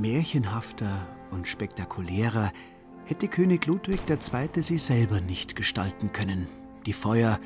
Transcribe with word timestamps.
Märchenhafter 0.00 1.06
und 1.30 1.46
spektakulärer 1.46 2.52
hätte 3.04 3.28
König 3.28 3.66
Ludwig 3.66 4.00
II. 4.08 4.62
sie 4.62 4.78
selber 4.78 5.20
nicht 5.20 5.56
gestalten 5.56 6.10
können. 6.12 6.48
Die 6.86 6.94
Feuer, 6.94 7.38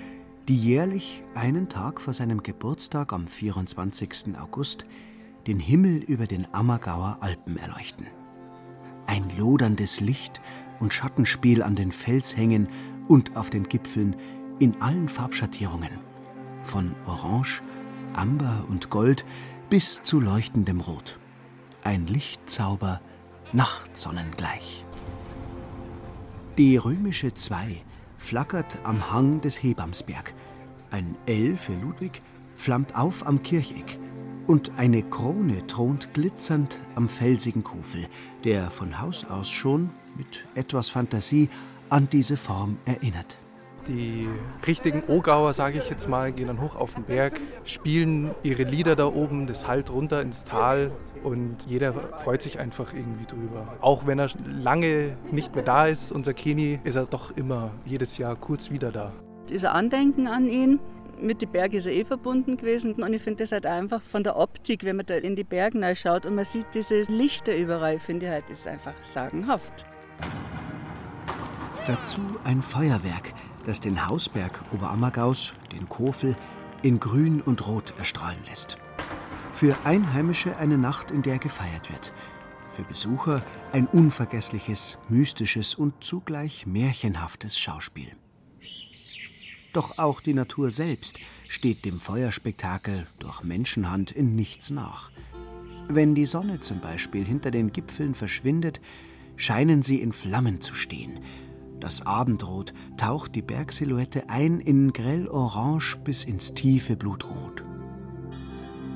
die 0.47 0.57
jährlich 0.57 1.23
einen 1.35 1.69
Tag 1.69 2.01
vor 2.01 2.13
seinem 2.13 2.43
Geburtstag 2.43 3.13
am 3.13 3.27
24. 3.27 4.39
August 4.41 4.85
den 5.49 5.59
Himmel 5.59 5.97
über 6.05 6.27
den 6.27 6.47
Ammergauer 6.53 7.19
Alpen 7.21 7.57
erleuchten. 7.57 8.07
Ein 9.07 9.37
loderndes 9.37 10.01
Licht 10.01 10.41
und 10.79 10.93
Schattenspiel 10.93 11.63
an 11.63 11.75
den 11.75 11.91
Felshängen 11.91 12.69
und 13.09 13.37
auf 13.37 13.51
den 13.51 13.65
Gipfeln 13.65 14.17
in 14.61 14.81
allen 14.81 15.09
Farbschattierungen. 15.09 15.91
Von 16.63 16.95
Orange, 17.07 17.63
Amber 18.13 18.65
und 18.69 18.91
Gold 18.91 19.25
bis 19.71 20.05
zu 20.05 20.21
leuchtendem 20.21 20.81
Rot. 20.81 21.19
Ein 21.85 22.07
Lichtzauber, 22.07 23.03
Nachtsonnengleich. 23.53 24.87
Die 26.57 26.79
römische 26.79 27.35
2 27.35 27.83
flackert 28.17 28.79
am 28.85 29.13
Hang 29.13 29.43
des 29.43 29.63
Hebamsberg. 29.63 30.33
Ein 30.91 31.15
L 31.27 31.59
für 31.59 31.75
Ludwig 31.75 32.23
flammt 32.57 32.97
auf 32.97 33.27
am 33.27 33.43
Kircheck 33.43 33.99
und 34.47 34.79
eine 34.79 35.03
Krone 35.03 35.67
thront 35.67 36.15
glitzernd 36.15 36.81
am 36.95 37.07
felsigen 37.07 37.63
Kofel, 37.63 38.09
der 38.45 38.71
von 38.71 38.99
Haus 38.99 39.27
aus 39.27 39.51
schon 39.51 39.91
mit 40.17 40.47
etwas 40.55 40.89
Fantasie 40.89 41.51
an 41.91 42.09
diese 42.09 42.39
Form 42.39 42.79
erinnert. 42.87 43.39
Die 43.89 44.29
richtigen 44.67 45.03
Ogauer, 45.09 45.53
sage 45.53 45.79
ich 45.79 45.91
jetzt 45.91 46.09
mal, 46.09 46.33
gehen 46.33 46.47
dann 46.47 46.61
hoch 46.61 46.75
auf 46.77 46.95
den 46.95 47.05
Berg, 47.05 47.41
spielen 47.65 48.31
ihre 48.43 48.63
Lieder 48.63 48.97
da 48.97 49.07
oben, 49.07 49.47
das 49.47 49.67
hallt 49.67 49.91
runter 49.91 50.23
ins 50.23 50.45
Tal 50.45 50.91
und 51.23 51.57
jeder 51.67 51.93
freut 51.93 52.41
sich 52.41 52.59
einfach 52.59 52.95
irgendwie 52.95 53.27
drüber. 53.27 53.75
Auch 53.81 54.07
wenn 54.07 54.19
er 54.19 54.31
lange 54.47 55.17
nicht 55.31 55.55
mehr 55.55 55.65
da 55.65 55.87
ist, 55.87 56.13
unser 56.13 56.33
Keni, 56.33 56.81
ist 56.85 56.97
er 56.97 57.05
doch 57.05 57.37
immer 57.37 57.73
jedes 57.85 58.17
Jahr 58.17 58.37
kurz 58.37 58.71
wieder 58.71 58.91
da. 58.91 59.13
Dieser 59.51 59.75
Andenken 59.75 60.27
an 60.27 60.47
ihn, 60.47 60.81
mit 61.21 61.43
den 61.43 61.51
Bergen 61.51 61.77
ist 61.77 61.87
er 61.87 61.93
eh 61.93 62.05
verbunden 62.05 62.57
gewesen. 62.57 62.95
Und 62.95 63.13
ich 63.13 63.23
finde 63.23 63.45
das 63.45 63.53
halt 63.53 63.67
einfach 63.67 64.01
von 64.01 64.25
der 64.25 64.37
Optik, 64.37 64.85
wenn 64.85 64.97
man 64.97 65.07
da 65.07 65.15
in 65.15 65.37
die 65.37 65.45
Berge 65.45 65.95
schaut 65.97 66.27
und 66.27 66.35
man 66.35 66.45
sieht 66.45 66.67
diese 66.75 67.03
Lichter 67.03 67.57
überall, 67.57 67.99
finde 67.99 68.27
ich 68.27 68.33
halt, 68.33 68.51
ist 68.51 68.67
einfach 68.67 68.95
sagenhaft. 69.01 69.87
Dazu 71.87 72.21
ein 72.45 72.63
Feuerwerk, 72.63 73.35
das 73.65 73.81
den 73.81 74.07
Hausberg 74.07 74.61
Oberammergaus, 74.73 75.53
den 75.73 75.89
Kofel, 75.89 76.37
in 76.83 77.01
Grün 77.01 77.41
und 77.41 77.67
Rot 77.67 77.95
erstrahlen 77.99 78.39
lässt. 78.47 78.77
Für 79.53 79.77
Einheimische 79.85 80.57
eine 80.57 80.79
Nacht, 80.79 81.11
in 81.11 81.23
der 81.23 81.39
gefeiert 81.39 81.91
wird. 81.91 82.13
Für 82.71 82.83
Besucher 82.83 83.43
ein 83.73 83.87
unvergessliches, 83.87 84.99
mystisches 85.09 85.75
und 85.75 86.03
zugleich 86.03 86.67
märchenhaftes 86.67 87.59
Schauspiel. 87.59 88.13
Doch 89.73 89.99
auch 89.99 90.21
die 90.21 90.35
Natur 90.35 90.71
selbst 90.71 91.19
steht 91.49 91.85
dem 91.85 92.01
Feuerspektakel 92.01 93.07
durch 93.19 93.43
Menschenhand 93.43 94.13
in 94.13 94.37
nichts 94.37 94.71
nach. 94.71 95.11
Wenn 95.89 96.15
die 96.15 96.27
Sonne 96.27 96.61
zum 96.61 96.81
Beispiel 96.81 97.25
hinter 97.25 97.51
den 97.51 97.73
Gipfeln 97.73 98.15
verschwindet, 98.15 98.81
scheinen 99.37 99.83
sie 99.83 100.01
in 100.01 100.13
Flammen 100.13 100.61
zu 100.61 100.75
stehen. 100.75 101.21
Das 101.85 102.07
Abendrot 102.07 102.73
taucht 102.97 103.35
die 103.35 103.43
Bergsilhouette 103.43 104.31
ein 104.31 104.59
in 104.59 104.95
grell 104.95 105.29
orange 105.29 105.99
bis 106.03 106.25
ins 106.25 106.55
tiefe 106.55 106.97
Blutrot. 106.97 107.63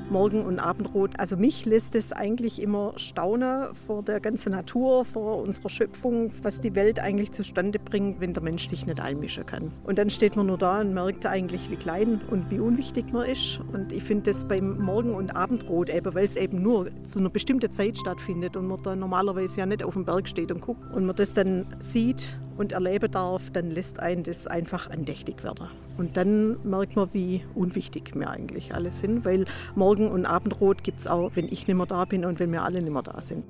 Morgen- 0.09 0.47
und 0.47 0.59
Abendrot. 0.59 1.21
Also 1.21 1.37
mich 1.37 1.67
lässt 1.67 1.95
es 1.95 2.13
eigentlich 2.13 2.63
immer 2.63 2.95
staunen 2.97 3.75
vor 3.87 4.03
der 4.03 4.21
ganzen 4.21 4.53
Natur, 4.53 5.05
vor 5.05 5.43
unserer 5.43 5.69
Schöpfung, 5.69 6.33
was 6.43 6.63
die 6.63 6.75
Welt 6.75 6.99
eigentlich 6.99 7.33
zustande 7.33 7.79
bringt, 7.79 8.23
wenn 8.23 8.33
der 8.33 8.43
Mensch 8.43 8.69
sich 8.69 8.87
nicht 8.87 9.01
einmischen 9.01 9.45
kann. 9.45 9.71
Und 9.85 9.99
dann 9.99 10.09
steht 10.09 10.35
man 10.35 10.47
nur 10.47 10.57
da 10.57 10.81
und 10.81 10.95
merkt 10.95 11.27
eigentlich, 11.27 11.71
wie 11.71 11.77
klein 11.77 12.23
und 12.31 12.51
wie 12.51 12.59
unwichtig 12.59 13.13
man 13.13 13.29
ist. 13.29 13.61
Und 13.71 13.93
ich 13.93 14.03
finde 14.03 14.31
das 14.33 14.49
beim 14.49 14.79
Morgen- 14.79 15.15
und 15.15 15.37
Abendrot, 15.37 15.91
weil 15.91 16.27
es 16.27 16.37
eben 16.37 16.63
nur 16.63 16.89
zu 17.05 17.19
einer 17.19 17.29
bestimmten 17.29 17.71
Zeit 17.71 17.99
stattfindet 17.99 18.57
und 18.57 18.67
man 18.67 18.83
da 18.83 18.97
normalerweise 18.97 19.59
ja 19.59 19.67
nicht 19.67 19.83
auf 19.83 19.93
dem 19.93 20.07
Berg 20.07 20.27
steht 20.27 20.51
und 20.51 20.63
guckt 20.63 20.91
und 20.95 21.05
man 21.05 21.17
das 21.17 21.35
dann 21.35 21.67
sieht 21.81 22.39
und 22.59 22.73
erleben 22.73 23.11
darf, 23.11 23.51
dann 23.51 23.71
lässt 23.71 24.01
einen 24.01 24.25
das 24.25 24.47
einfach 24.47 24.91
andächtig 24.91 25.43
werden. 25.45 25.69
Und 25.97 26.17
dann 26.17 26.57
merkt 26.69 26.97
man, 26.97 27.09
wie 27.13 27.45
unwichtig 27.55 28.13
wir 28.15 28.29
eigentlich 28.29 28.75
alle 28.75 28.91
sind, 28.91 29.25
weil 29.25 29.47
Morgen- 29.75 30.11
und 30.11 30.27
Abendrot 30.27 30.85
gibt 30.85 31.01
es 31.01 31.07
auch, 31.07 31.31
wenn 31.35 31.47
ich 31.47 31.67
nicht 31.67 31.77
mehr 31.77 31.87
da 31.87 32.05
bin 32.05 32.25
und 32.25 32.41
wenn 32.41 32.53
wir 32.53 32.63
alle 32.63 32.83
nicht 32.83 32.93
mehr 32.93 33.03
da 33.03 33.21
sind. 33.23 33.45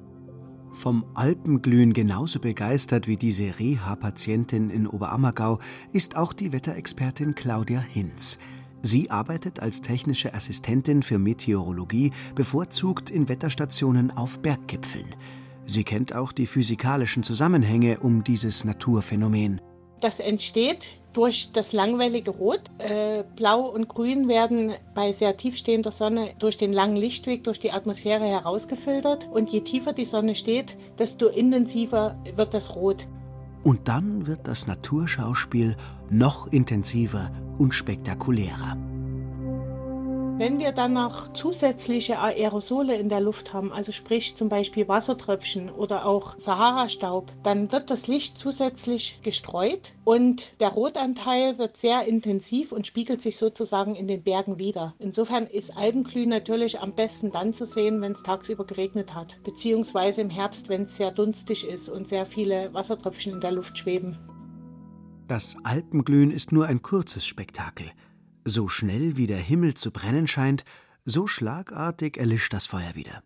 Vom 0.73 1.05
Alpenglühen 1.15 1.93
genauso 1.93 2.41
begeistert 2.41 3.09
wie 3.09 3.17
diese 3.17 3.59
Reha-Patientin 3.59 4.71
in 4.71 4.87
Oberammergau 4.87 5.59
ist 5.93 6.17
auch 6.17 6.33
die 6.33 6.53
Wetterexpertin 6.53 7.35
Claudia 7.35 7.81
Hinz. 7.81 8.39
Sie 8.83 9.11
arbeitet 9.11 9.61
als 9.61 9.81
technische 9.81 10.35
Assistentin 10.35 11.03
für 11.03 11.19
Meteorologie, 11.19 12.13
bevorzugt 12.35 13.11
in 13.11 13.29
Wetterstationen 13.29 14.11
auf 14.11 14.41
Berggipfeln. 14.41 15.17
Sie 15.69 15.85
kennt 15.85 16.15
auch 16.15 16.33
die 16.33 16.47
physikalischen 16.47 17.23
Zusammenhänge 17.23 18.01
um 18.01 18.25
dieses 18.25 18.65
Naturphänomen. 18.65 19.61
Das 20.01 20.19
entsteht 20.19 20.89
durch 21.13 21.53
das 21.53 21.73
langwellige 21.73 22.31
Rot. 22.31 22.63
Äh, 22.79 23.23
Blau 23.37 23.69
und 23.69 23.87
Grün 23.87 24.29
werden 24.29 24.73
bei 24.95 25.13
sehr 25.13 25.37
tiefstehender 25.37 25.93
Sonne 25.93 26.31
durch 26.39 26.57
den 26.57 26.73
langen 26.73 26.97
Lichtweg, 26.97 27.45
durch 27.45 27.61
die 27.61 27.71
Atmosphäre 27.71 28.25
herausgefiltert. 28.25 29.29
Und 29.31 29.51
je 29.51 29.61
tiefer 29.61 29.93
die 29.93 30.07
Sonne 30.07 30.37
steht, 30.37 30.75
desto 30.99 31.27
intensiver 31.27 32.17
wird 32.35 32.55
das 32.55 32.75
Rot. 32.75 33.07
Und 33.63 33.89
dann 33.89 34.27
wird 34.27 34.49
das 34.49 34.67
Naturschauspiel 34.67 35.77
noch 36.09 36.51
intensiver 36.51 37.31
und 37.59 37.75
spektakulärer. 37.75 38.79
Wenn 40.39 40.61
wir 40.61 40.71
dann 40.71 40.93
noch 40.93 41.33
zusätzliche 41.33 42.21
Aerosole 42.21 42.97
in 42.97 43.09
der 43.09 43.21
Luft 43.21 43.53
haben, 43.53 43.73
also 43.73 43.91
sprich 43.91 44.37
zum 44.37 44.49
Beispiel 44.49 44.87
Wassertröpfchen 44.87 45.69
oder 45.69 46.07
auch 46.07 46.39
Sahara-Staub, 46.39 47.33
dann 47.43 47.73
wird 47.73 47.91
das 47.91 48.07
Licht 48.07 48.39
zusätzlich 48.39 49.19
gestreut 49.25 49.95
und 50.05 50.53
der 50.61 50.69
Rotanteil 50.69 51.59
wird 51.59 51.77
sehr 51.77 52.05
intensiv 52.05 52.71
und 52.71 52.87
spiegelt 52.87 53.21
sich 53.21 53.37
sozusagen 53.37 53.97
in 53.97 54.07
den 54.07 54.23
Bergen 54.23 54.61
wieder. 54.61 54.95
Insofern 55.01 55.49
ist 55.49 55.77
Alpenglühen 55.77 56.29
natürlich 56.29 56.79
am 56.79 56.93
besten 56.93 57.33
dann 57.33 57.53
zu 57.53 57.67
sehen, 57.67 58.01
wenn 58.01 58.13
es 58.13 58.23
tagsüber 58.23 58.65
geregnet 58.65 59.17
hat, 59.17 59.43
beziehungsweise 59.43 60.21
im 60.21 60.31
Herbst, 60.31 60.69
wenn 60.69 60.83
es 60.83 60.97
sehr 60.97 61.11
dunstig 61.11 61.67
ist 61.67 61.89
und 61.89 62.07
sehr 62.07 62.27
viele 62.27 62.73
Wassertröpfchen 62.73 63.33
in 63.33 63.41
der 63.41 63.51
Luft 63.51 63.77
schweben. 63.77 64.17
Das 65.27 65.57
Alpenglühen 65.65 66.31
ist 66.31 66.53
nur 66.53 66.67
ein 66.67 66.81
kurzes 66.81 67.27
Spektakel. 67.27 67.91
So 68.51 68.67
schnell 68.67 69.19
wie 69.19 69.27
der 69.27 69.37
Himmel 69.37 69.75
zu 69.75 69.91
brennen 69.91 70.27
scheint, 70.27 70.65
so 71.05 71.27
schlagartig 71.27 72.17
erlischt 72.17 72.55
das 72.55 72.65
Feuer 72.65 72.95
wieder. 72.95 73.23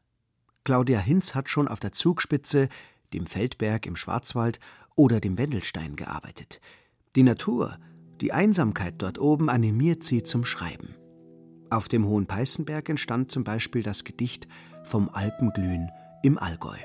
Claudia 0.65 0.99
Hinz 0.99 1.37
hat 1.37 1.49
schon 1.49 1.69
auf 1.69 1.79
der 1.79 1.93
Zugspitze, 1.93 2.69
dem 3.13 3.27
Feldberg 3.27 3.87
im 3.87 3.95
Schwarzwald 3.95 4.59
oder 4.97 5.21
dem 5.21 5.39
Wendelstein 5.39 5.95
gearbeitet. 5.95 6.61
Die 7.15 7.23
Natur, 7.23 7.79
die 8.21 8.33
Einsamkeit 8.33 8.97
dort 8.99 9.21
oben 9.21 9.49
animiert 9.49 10.03
sie 10.03 10.25
zum 10.25 10.45
Schreiben. 10.45 10.97
Auf 11.71 11.87
dem 11.87 12.05
Hohen 12.05 12.27
Peißenberg 12.27 12.89
entstand 12.89 13.31
zum 13.31 13.45
Beispiel 13.45 13.85
das 13.85 14.03
Gedicht 14.03 14.49
Vom 14.83 15.09
Alpenglühen 15.09 15.89
im 16.25 16.37
Allgäu. 16.37 16.79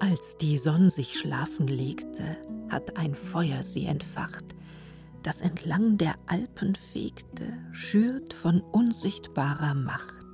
Als 0.00 0.36
die 0.40 0.58
Sonne 0.58 0.90
sich 0.90 1.16
schlafen 1.16 1.68
legte, 1.68 2.36
hat 2.68 2.96
ein 2.96 3.14
Feuer 3.14 3.62
sie 3.62 3.86
entfacht, 3.86 4.56
das 5.26 5.40
entlang 5.40 5.98
der 5.98 6.14
Alpen 6.26 6.76
fegte, 6.76 7.52
schürt 7.72 8.32
von 8.32 8.60
unsichtbarer 8.60 9.74
Macht. 9.74 10.24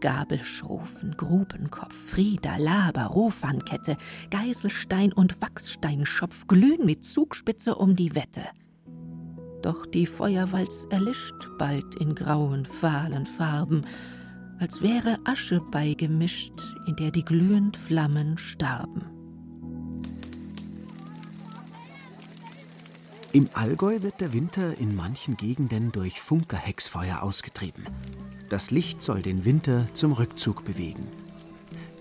Gabelschrofen, 0.00 1.16
Grubenkopf, 1.16 1.92
Frieder, 1.92 2.58
Laber, 2.60 3.06
Rohfankette, 3.06 3.96
Geiselstein 4.30 5.12
und 5.12 5.42
Wachssteinschopf 5.42 6.46
glühen 6.46 6.86
mit 6.86 7.02
Zugspitze 7.04 7.74
um 7.74 7.96
die 7.96 8.14
Wette. 8.14 8.42
Doch 9.62 9.84
die 9.86 10.06
Feuerwalz 10.06 10.86
erlischt 10.90 11.48
bald 11.58 11.96
in 11.96 12.14
grauen, 12.14 12.66
fahlen 12.66 13.26
Farben, 13.26 13.82
als 14.60 14.80
wäre 14.80 15.18
Asche 15.24 15.60
beigemischt, 15.60 16.60
in 16.86 16.94
der 16.94 17.10
die 17.10 17.24
glühend 17.24 17.76
Flammen 17.76 18.38
starben. 18.38 19.11
Im 23.34 23.48
Allgäu 23.54 24.02
wird 24.02 24.20
der 24.20 24.34
Winter 24.34 24.78
in 24.78 24.94
manchen 24.94 25.38
Gegenden 25.38 25.90
durch 25.90 26.20
Funkerhexfeuer 26.20 27.22
ausgetrieben. 27.22 27.86
Das 28.50 28.70
Licht 28.70 29.00
soll 29.00 29.22
den 29.22 29.46
Winter 29.46 29.86
zum 29.94 30.12
Rückzug 30.12 30.66
bewegen. 30.66 31.06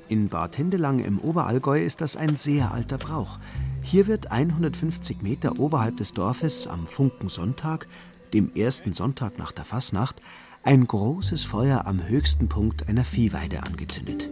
In 0.09 0.27
Bad 0.27 0.57
Hindelang 0.57 0.99
im 0.99 1.19
Oberallgäu 1.19 1.81
ist 1.81 2.01
das 2.01 2.17
ein 2.17 2.35
sehr 2.35 2.73
alter 2.73 2.97
Brauch. 2.97 3.39
Hier 3.81 4.07
wird 4.07 4.29
150 4.29 5.21
Meter 5.21 5.57
oberhalb 5.57 5.95
des 5.95 6.13
Dorfes 6.13 6.67
am 6.67 6.85
Funkensonntag, 6.85 7.87
dem 8.33 8.53
ersten 8.53 8.91
Sonntag 8.91 9.37
nach 9.37 9.53
der 9.53 9.63
Fasnacht, 9.63 10.21
ein 10.63 10.85
großes 10.85 11.45
Feuer 11.45 11.87
am 11.87 12.05
höchsten 12.05 12.49
Punkt 12.49 12.89
einer 12.89 13.05
Viehweide 13.05 13.63
angezündet. 13.63 14.27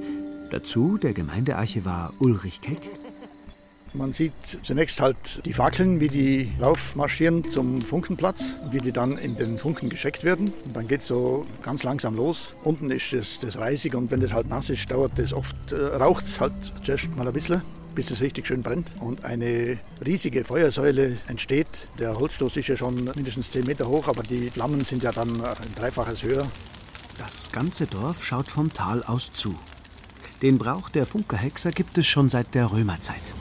Dazu 0.51 0.97
der 0.97 1.13
Gemeindearchivar 1.13 2.11
Ulrich 2.19 2.59
Keck. 2.59 2.81
Man 3.93 4.13
sieht 4.13 4.33
zunächst 4.63 4.99
halt 4.99 5.41
die 5.45 5.53
Fackeln, 5.53 5.99
wie 5.99 6.07
die 6.07 6.51
raufmarschieren 6.63 7.49
zum 7.49 7.81
Funkenplatz, 7.81 8.41
wie 8.71 8.77
die 8.77 8.91
dann 8.91 9.17
in 9.17 9.35
den 9.35 9.57
Funken 9.57 9.89
gescheckt 9.89 10.23
werden. 10.23 10.51
Und 10.65 10.75
dann 10.75 10.87
geht 10.87 11.01
es 11.01 11.07
so 11.07 11.45
ganz 11.63 11.83
langsam 11.83 12.15
los. 12.15 12.53
Unten 12.63 12.91
ist 12.91 13.11
das, 13.13 13.39
das 13.39 13.57
Reisig 13.57 13.95
und 13.95 14.11
wenn 14.11 14.19
das 14.21 14.33
halt 14.33 14.47
nass 14.47 14.69
ist, 14.69 14.91
dauert 14.91 15.13
das 15.17 15.33
oft, 15.33 15.71
äh, 15.71 15.75
raucht 15.75 16.25
es 16.25 16.39
halt 16.39 16.53
zuerst 16.83 17.15
mal 17.15 17.27
ein 17.27 17.33
bisschen 17.33 17.61
bis 17.95 18.11
es 18.11 18.21
richtig 18.21 18.47
schön 18.47 18.61
brennt 18.61 18.87
und 19.01 19.25
eine 19.25 19.77
riesige 20.05 20.45
Feuersäule 20.45 21.17
entsteht. 21.27 21.67
Der 21.97 22.17
Holzstoß 22.17 22.55
ist 22.55 22.67
ja 22.67 22.77
schon 22.77 23.03
mindestens 23.03 23.51
10 23.51 23.65
Meter 23.65 23.89
hoch, 23.89 24.07
aber 24.07 24.23
die 24.23 24.49
Flammen 24.49 24.81
sind 24.81 25.03
ja 25.03 25.11
dann 25.11 25.43
ein 25.43 25.75
Dreifaches 25.75 26.23
höher. 26.23 26.47
Das 27.17 27.51
ganze 27.51 27.87
Dorf 27.87 28.23
schaut 28.23 28.51
vom 28.51 28.71
Tal 28.73 29.03
aus 29.03 29.33
zu. 29.33 29.53
Den 30.41 30.57
Brauch 30.57 30.87
der 30.87 31.05
Funkerhexer 31.05 31.71
gibt 31.71 31.97
es 31.97 32.07
schon 32.07 32.29
seit 32.29 32.55
der 32.55 32.71
Römerzeit. 32.71 33.33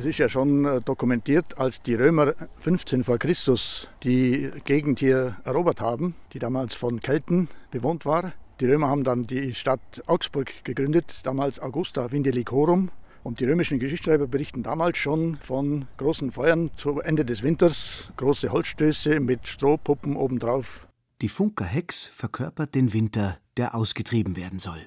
Es 0.00 0.06
ist 0.06 0.16
ja 0.16 0.30
schon 0.30 0.64
äh, 0.64 0.80
dokumentiert, 0.80 1.58
als 1.58 1.82
die 1.82 1.92
Römer 1.92 2.32
15 2.60 3.04
vor 3.04 3.18
Christus 3.18 3.86
die 4.02 4.50
Gegend 4.64 4.98
hier 4.98 5.36
erobert 5.44 5.82
haben, 5.82 6.14
die 6.32 6.38
damals 6.38 6.74
von 6.74 7.00
Kelten 7.00 7.48
bewohnt 7.70 8.06
war. 8.06 8.32
Die 8.60 8.64
Römer 8.64 8.88
haben 8.88 9.04
dann 9.04 9.26
die 9.26 9.54
Stadt 9.54 10.02
Augsburg 10.06 10.64
gegründet, 10.64 11.20
damals 11.24 11.60
Augusta 11.60 12.10
Vindelicorum. 12.10 12.88
Und 13.22 13.40
die 13.40 13.44
römischen 13.44 13.78
Geschichtsschreiber 13.78 14.26
berichten 14.26 14.62
damals 14.62 14.96
schon 14.96 15.36
von 15.36 15.84
großen 15.98 16.32
Feuern 16.32 16.70
zu 16.78 17.00
Ende 17.00 17.26
des 17.26 17.42
Winters, 17.42 18.10
große 18.16 18.50
Holzstöße 18.52 19.20
mit 19.20 19.48
Strohpuppen 19.48 20.16
obendrauf. 20.16 20.88
Die 21.20 21.28
Funkerhex 21.28 22.06
verkörpert 22.06 22.74
den 22.74 22.94
Winter, 22.94 23.36
der 23.58 23.74
ausgetrieben 23.74 24.34
werden 24.34 24.60
soll. 24.60 24.80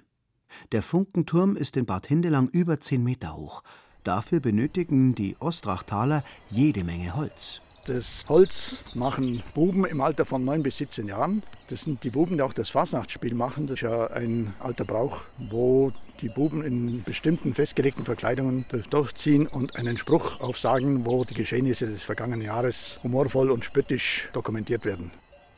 Der 0.72 0.82
Funkenturm 0.82 1.56
ist 1.56 1.78
in 1.78 1.86
Bad 1.86 2.08
Hindelang 2.08 2.48
über 2.50 2.80
10 2.80 3.04
Meter 3.04 3.36
hoch. 3.36 3.62
Dafür 4.04 4.42
benötigen 4.42 5.16
die 5.16 5.38
Ostrachtaler 5.40 6.24
jede 6.50 6.84
Menge 6.84 7.16
Holz. 7.16 7.62
Das 7.86 8.26
Holz 8.30 8.78
machen 8.94 9.44
Buben 9.54 9.86
im 9.86 10.00
Alter 10.00 10.26
von 10.26 10.46
9 10.46 10.64
bis 10.64 10.78
17 10.78 11.08
Jahren. 11.08 11.44
Das 11.68 11.82
sind 11.82 12.04
die 12.04 12.10
Buben, 12.10 12.38
die 12.38 12.42
auch 12.42 12.54
das 12.54 12.70
Fasnachtsspiel 12.70 13.34
machen. 13.34 13.68
Das 13.68 13.76
ist 13.76 13.82
ja 13.82 14.08
ein 14.08 14.54
alter 14.60 14.86
Brauch, 14.86 15.26
wo 15.38 15.92
die 16.22 16.30
Buben 16.30 16.64
in 16.64 17.04
bestimmten 17.04 17.54
festgelegten 17.54 18.06
Verkleidungen 18.06 18.66
durchziehen 18.90 19.48
und 19.48 19.76
einen 19.76 19.98
Spruch 19.98 20.40
aufsagen, 20.40 21.06
wo 21.06 21.26
die 21.26 21.34
Geschehnisse 21.34 21.88
des 21.88 22.04
vergangenen 22.04 22.42
Jahres 22.42 23.00
humorvoll 23.04 23.52
und 23.52 23.66
spöttisch 23.66 24.30
dokumentiert 24.32 24.86
werden. 24.86 25.12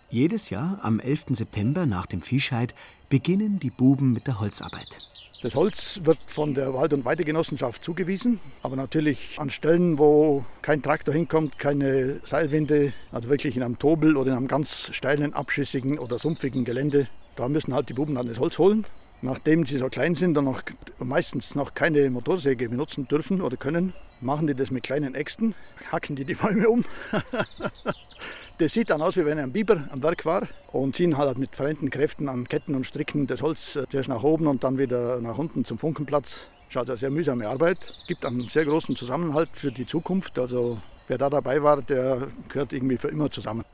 Jedes 0.09 0.49
Jahr 0.49 0.79
am 0.81 0.99
11. 0.99 1.25
September 1.29 1.85
nach 1.85 2.07
dem 2.07 2.21
Viehscheid 2.21 2.73
beginnen 3.09 3.59
die 3.59 3.69
Buben 3.69 4.11
mit 4.13 4.25
der 4.25 4.39
Holzarbeit. 4.39 5.14
Das 5.45 5.53
Holz 5.53 5.99
wird 6.01 6.17
von 6.25 6.55
der 6.55 6.73
Wald- 6.73 6.91
und 6.91 7.05
Weidegenossenschaft 7.05 7.83
zugewiesen, 7.83 8.39
aber 8.63 8.75
natürlich 8.75 9.35
an 9.37 9.51
Stellen, 9.51 9.99
wo 9.99 10.43
kein 10.63 10.81
Traktor 10.81 11.13
hinkommt, 11.13 11.59
keine 11.59 12.19
Seilwinde, 12.23 12.93
also 13.11 13.29
wirklich 13.29 13.55
in 13.55 13.61
einem 13.61 13.77
Tobel 13.77 14.17
oder 14.17 14.31
in 14.31 14.37
einem 14.37 14.47
ganz 14.47 14.89
steilen, 14.91 15.35
abschüssigen 15.35 15.99
oder 15.99 16.17
sumpfigen 16.17 16.65
Gelände. 16.65 17.09
Da 17.35 17.47
müssen 17.47 17.75
halt 17.75 17.89
die 17.89 17.93
Buben 17.93 18.15
dann 18.15 18.25
das 18.25 18.39
Holz 18.39 18.57
holen. 18.57 18.87
Nachdem 19.21 19.67
sie 19.67 19.77
so 19.77 19.87
klein 19.87 20.15
sind 20.15 20.35
und 20.35 20.45
noch, 20.45 20.63
meistens 20.97 21.53
noch 21.53 21.75
keine 21.75 22.09
Motorsäge 22.09 22.67
benutzen 22.67 23.07
dürfen 23.07 23.39
oder 23.39 23.55
können, 23.55 23.93
machen 24.21 24.47
die 24.47 24.55
das 24.55 24.71
mit 24.71 24.81
kleinen 24.81 25.13
Äxten, 25.13 25.53
hacken 25.91 26.15
die 26.15 26.25
die 26.25 26.33
Bäume 26.33 26.67
um 26.67 26.83
Das 28.57 28.71
sieht 28.71 28.89
dann 28.89 29.01
aus, 29.01 29.17
wie 29.17 29.25
wenn 29.25 29.37
ein 29.37 29.51
Biber 29.51 29.89
am 29.91 30.01
Werk 30.01 30.25
war 30.25 30.47
und 30.71 30.95
ziehen 30.95 31.17
halt 31.17 31.37
mit 31.37 31.57
vereinten 31.57 31.89
Kräften 31.89 32.29
an 32.29 32.47
Ketten 32.47 32.73
und 32.73 32.85
Stricken 32.85 33.27
das 33.27 33.41
Holz 33.41 33.75
äh, 33.75 33.85
zuerst 33.89 34.07
nach 34.07 34.23
oben 34.23 34.47
und 34.47 34.63
dann 34.63 34.77
wieder 34.77 35.19
nach 35.19 35.37
unten 35.37 35.65
zum 35.65 35.77
Funkenplatz. 35.77 36.41
Ist 36.69 36.77
also 36.77 36.95
sehr 36.95 37.09
mühsame 37.09 37.49
Arbeit. 37.49 37.93
Gibt 38.07 38.25
einen 38.25 38.47
sehr 38.47 38.63
großen 38.63 38.95
Zusammenhalt 38.95 39.49
für 39.51 39.73
die 39.73 39.85
Zukunft. 39.85 40.39
Also 40.39 40.77
wer 41.09 41.17
da 41.17 41.29
dabei 41.29 41.61
war, 41.63 41.81
der 41.81 42.29
gehört 42.47 42.71
irgendwie 42.71 42.95
für 42.95 43.09
immer 43.09 43.29
zusammen. 43.29 43.65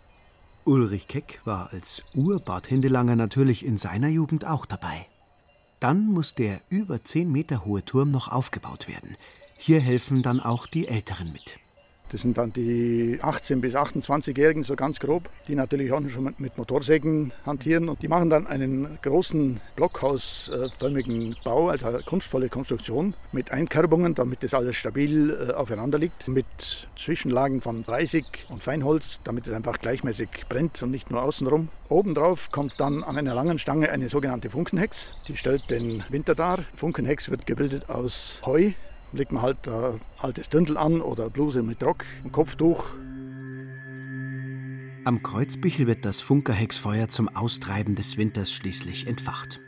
Ulrich 0.66 1.08
Keck 1.08 1.42
war 1.46 1.70
als 1.72 2.04
Urbad 2.16 2.66
Hindelanger 2.66 3.16
natürlich 3.16 3.64
in 3.64 3.78
seiner 3.78 4.10
Jugend 4.10 4.46
auch 4.48 4.66
dabei. 4.66 5.06
Dann 5.80 6.08
muss 6.08 6.34
der 6.34 6.60
über 6.70 7.04
10 7.04 7.32
Meter 7.32 7.66
hohe 7.66 7.86
Turm 7.86 8.10
noch 8.10 8.32
aufgebaut 8.32 8.88
werden. 8.88 9.16
Hier 9.58 9.80
helfen 9.80 10.24
dann 10.24 10.40
auch 10.40 10.66
die 10.66 10.88
Älteren 10.88 11.32
mit. 11.32 11.61
Das 12.12 12.22
sind 12.22 12.38
dann 12.38 12.52
die 12.52 13.20
18- 13.22 13.62
bis 13.62 13.74
28-Jährigen, 13.74 14.64
so 14.64 14.76
ganz 14.76 15.00
grob, 15.00 15.30
die 15.48 15.56
natürlich 15.56 15.94
auch 15.94 16.02
schon 16.10 16.34
mit 16.40 16.58
Motorsägen 16.58 17.32
hantieren. 17.46 17.88
Und 17.88 18.02
die 18.02 18.10
machen 18.10 18.30
dann 18.30 18.48
einen 18.48 18.98
großen 19.02 19.62
blockhausförmigen 19.78 21.38
Bau, 21.46 21.70
also 21.70 21.86
eine 21.88 22.02
kunstvolle 22.04 22.50
Konstruktion 22.50 23.14
mit 23.32 23.52
Einkerbungen, 23.52 24.14
damit 24.14 24.44
das 24.44 24.54
alles 24.54 24.76
stabil 24.76 25.30
äh, 25.32 25.54
aufeinander 25.54 25.98
liegt. 26.00 26.28
Mit 26.28 26.46
Zwischenlagen 27.00 27.62
von 27.62 27.86
Reisig 27.88 28.46
und 28.50 28.62
Feinholz, 28.62 29.22
damit 29.24 29.48
es 29.48 29.54
einfach 29.54 29.80
gleichmäßig 29.80 30.30
brennt 30.50 30.84
und 30.84 30.92
nicht 30.92 31.12
nur 31.12 31.24
außenrum. 31.24 31.70
Obendrauf 31.88 32.52
kommt 32.52 32.74
dann 32.78 33.04
an 33.04 33.18
einer 33.18 33.34
langen 33.34 33.58
Stange 33.58 33.90
eine 33.90 34.10
sogenannte 34.10 34.50
Funkenhex. 34.50 35.12
Die 35.30 35.38
stellt 35.38 35.70
den 35.70 36.04
Winter 36.10 36.36
dar. 36.36 36.60
Funkenhex 36.76 37.30
wird 37.30 37.48
gebildet 37.48 37.90
aus 37.90 38.42
Heu, 38.46 38.72
legt 39.14 39.32
man 39.32 39.42
halt 39.42 39.68
ein 39.68 40.00
altes 40.20 40.50
Dündel 40.50 40.78
an 40.78 41.02
oder 41.02 41.30
Bluse 41.30 41.64
mit 41.64 41.84
Rock, 41.84 42.06
ein 42.24 42.32
Kopftuch. 42.32 42.86
Am 45.04 45.24
Kreuzbichel 45.24 45.88
wird 45.88 46.06
das 46.06 46.22
Funkerhexfeuer 46.22 47.10
zum 47.10 47.28
Austreiben 47.28 47.96
des 47.96 48.18
Winters 48.18 48.52
schließlich 48.52 49.08
entfacht. 49.08 49.60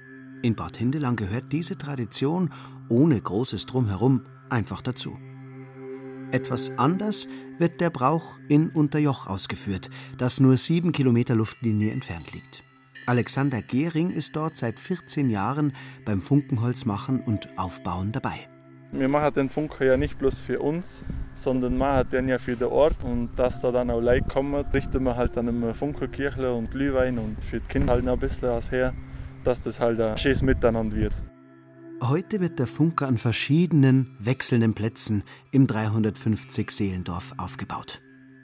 In 0.44 0.56
Bad 0.56 0.78
Hindelang 0.78 1.16
gehört 1.16 1.52
diese 1.52 1.78
Tradition 1.78 2.52
ohne 2.90 3.20
großes 3.20 3.66
Drumherum 3.66 4.26
einfach 4.50 4.82
dazu. 4.82 5.18
Etwas 6.32 6.72
anders 6.78 7.28
wird 7.58 7.82
der 7.82 7.90
Brauch 7.90 8.38
in 8.48 8.70
Unterjoch 8.70 9.28
ausgeführt, 9.28 9.90
das 10.18 10.40
nur 10.40 10.58
sieben 10.58 10.92
Kilometer 10.92 11.36
Luftlinie 11.36 11.92
entfernt 11.92 12.32
liegt. 12.34 12.64
Alexander 13.06 13.62
Gehring 13.62 14.12
ist 14.12 14.36
dort 14.36 14.58
seit 14.58 14.80
14 14.80 15.30
Jahren 15.30 15.74
beim 16.06 16.22
Funkenholzmachen 16.22 17.22
und 17.22 17.58
Aufbauen 17.58 18.12
dabei. 18.12 18.53
Wir 18.96 19.08
machen 19.08 19.34
den 19.34 19.50
Funker 19.50 19.86
ja 19.86 19.98
nicht 19.98 20.20
bloß 20.20 20.42
für 20.42 20.60
uns, 20.60 21.04
sondern 21.34 21.78
machen 21.80 22.10
den 22.12 22.30
ja 22.30 22.38
für 22.38 22.56
den 22.56 22.68
Ort. 22.68 23.04
Und 23.04 23.32
dass 23.38 23.60
da 23.60 23.72
dann 23.72 23.90
auch 23.90 24.00
Leute 24.00 24.28
kommen, 24.28 24.54
richten 24.72 25.04
wir 25.04 25.16
halt 25.16 25.36
dann 25.36 25.48
immer 25.48 25.74
Funkerkirche 25.74 26.54
und 26.54 26.70
Glühwein 26.70 27.18
und 27.18 27.44
für 27.44 27.60
die 27.60 27.68
Kinder 27.68 27.94
halt 27.94 28.06
noch 28.06 28.14
ein 28.14 28.20
bisschen 28.20 28.50
was 28.50 28.72
her, 28.72 28.94
dass 29.44 29.62
das 29.62 29.80
halt 29.80 30.00
ein 30.00 30.16
schönes 30.18 30.44
Miteinander 30.44 30.96
wird. 30.96 31.14
Heute 32.04 32.40
wird 32.40 32.60
der 32.60 32.68
Funker 32.68 33.08
an 33.08 33.18
verschiedenen, 33.18 34.16
wechselnden 34.20 34.76
Plätzen 34.76 35.24
im 35.52 35.66
350 35.66 36.70
Seelendorf 36.70 37.34
aufgebaut. 37.38 38.00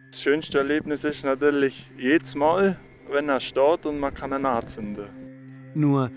Das 0.10 0.22
schönste 0.22 0.58
Erlebnis 0.58 1.04
ist 1.04 1.24
natürlich 1.24 1.92
jedes 1.96 2.34
Mal, 2.34 2.80
wenn 3.12 3.30
er 3.30 3.40
steht 3.40 3.86
und 3.86 4.00
man 4.00 4.16
kann 4.16 4.34
ihn 4.34 4.48
anzünden. 4.48 5.06
Nur 5.76 6.10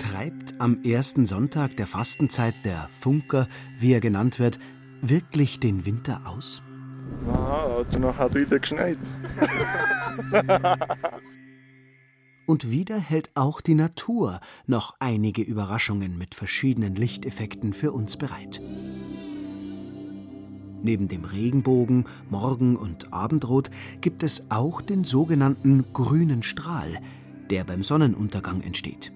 Treibt 0.00 0.54
am 0.58 0.82
ersten 0.82 1.26
Sonntag 1.26 1.76
der 1.76 1.86
Fastenzeit 1.86 2.54
der 2.64 2.88
Funker, 3.00 3.46
wie 3.78 3.92
er 3.92 4.00
genannt 4.00 4.38
wird, 4.38 4.58
wirklich 5.02 5.60
den 5.60 5.84
Winter 5.84 6.22
aus? 6.24 6.62
Noch 7.26 8.16
hat 8.16 8.34
wieder 8.34 8.58
geschneit. 8.58 8.96
Und 12.46 12.70
wieder 12.70 12.98
hält 12.98 13.30
auch 13.34 13.60
die 13.60 13.74
Natur 13.74 14.40
noch 14.66 14.96
einige 15.00 15.42
Überraschungen 15.42 16.16
mit 16.16 16.34
verschiedenen 16.34 16.94
Lichteffekten 16.94 17.74
für 17.74 17.92
uns 17.92 18.16
bereit. 18.16 18.58
Neben 20.82 21.08
dem 21.08 21.24
Regenbogen, 21.26 22.06
Morgen- 22.30 22.76
und 22.76 23.12
Abendrot 23.12 23.70
gibt 24.00 24.22
es 24.22 24.50
auch 24.50 24.80
den 24.80 25.04
sogenannten 25.04 25.92
grünen 25.92 26.42
Strahl, 26.42 27.00
der 27.50 27.64
beim 27.64 27.82
Sonnenuntergang 27.82 28.62
entsteht 28.62 29.12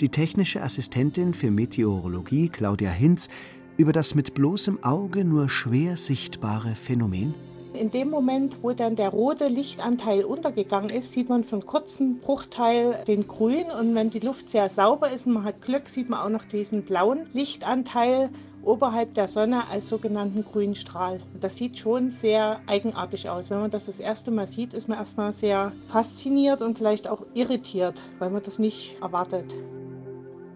die 0.00 0.08
technische 0.08 0.62
Assistentin 0.62 1.34
für 1.34 1.50
Meteorologie 1.50 2.48
Claudia 2.48 2.90
Hinz 2.90 3.28
über 3.76 3.92
das 3.92 4.14
mit 4.14 4.34
bloßem 4.34 4.82
Auge 4.82 5.24
nur 5.24 5.48
schwer 5.48 5.96
sichtbare 5.96 6.74
Phänomen? 6.74 7.34
In 7.74 7.90
dem 7.90 8.10
Moment, 8.10 8.62
wo 8.62 8.72
dann 8.72 8.96
der 8.96 9.08
rote 9.08 9.48
Lichtanteil 9.48 10.24
untergegangen 10.24 10.90
ist, 10.90 11.12
sieht 11.12 11.30
man 11.30 11.42
für 11.42 11.56
einen 11.56 11.66
kurzen 11.66 12.18
Bruchteil 12.18 13.02
den 13.06 13.26
grün 13.26 13.70
und 13.70 13.94
wenn 13.94 14.10
die 14.10 14.18
Luft 14.18 14.50
sehr 14.50 14.68
sauber 14.68 15.10
ist 15.10 15.26
und 15.26 15.32
man 15.32 15.44
hat 15.44 15.62
Glück, 15.62 15.88
sieht 15.88 16.10
man 16.10 16.20
auch 16.20 16.28
noch 16.28 16.44
diesen 16.44 16.82
blauen 16.82 17.26
Lichtanteil 17.32 18.28
oberhalb 18.62 19.14
der 19.14 19.26
Sonne 19.26 19.68
als 19.68 19.88
sogenannten 19.88 20.44
grünen 20.44 20.74
Strahl. 20.74 21.20
Das 21.40 21.56
sieht 21.56 21.78
schon 21.78 22.10
sehr 22.10 22.60
eigenartig 22.66 23.30
aus. 23.30 23.50
Wenn 23.50 23.60
man 23.60 23.70
das 23.70 23.86
das 23.86 24.00
erste 24.00 24.30
Mal 24.30 24.46
sieht, 24.46 24.74
ist 24.74 24.88
man 24.88 24.98
erstmal 24.98 25.32
sehr 25.32 25.72
fasziniert 25.88 26.60
und 26.60 26.78
vielleicht 26.78 27.08
auch 27.08 27.24
irritiert, 27.34 28.02
weil 28.18 28.30
man 28.30 28.42
das 28.42 28.58
nicht 28.58 28.96
erwartet. 29.00 29.56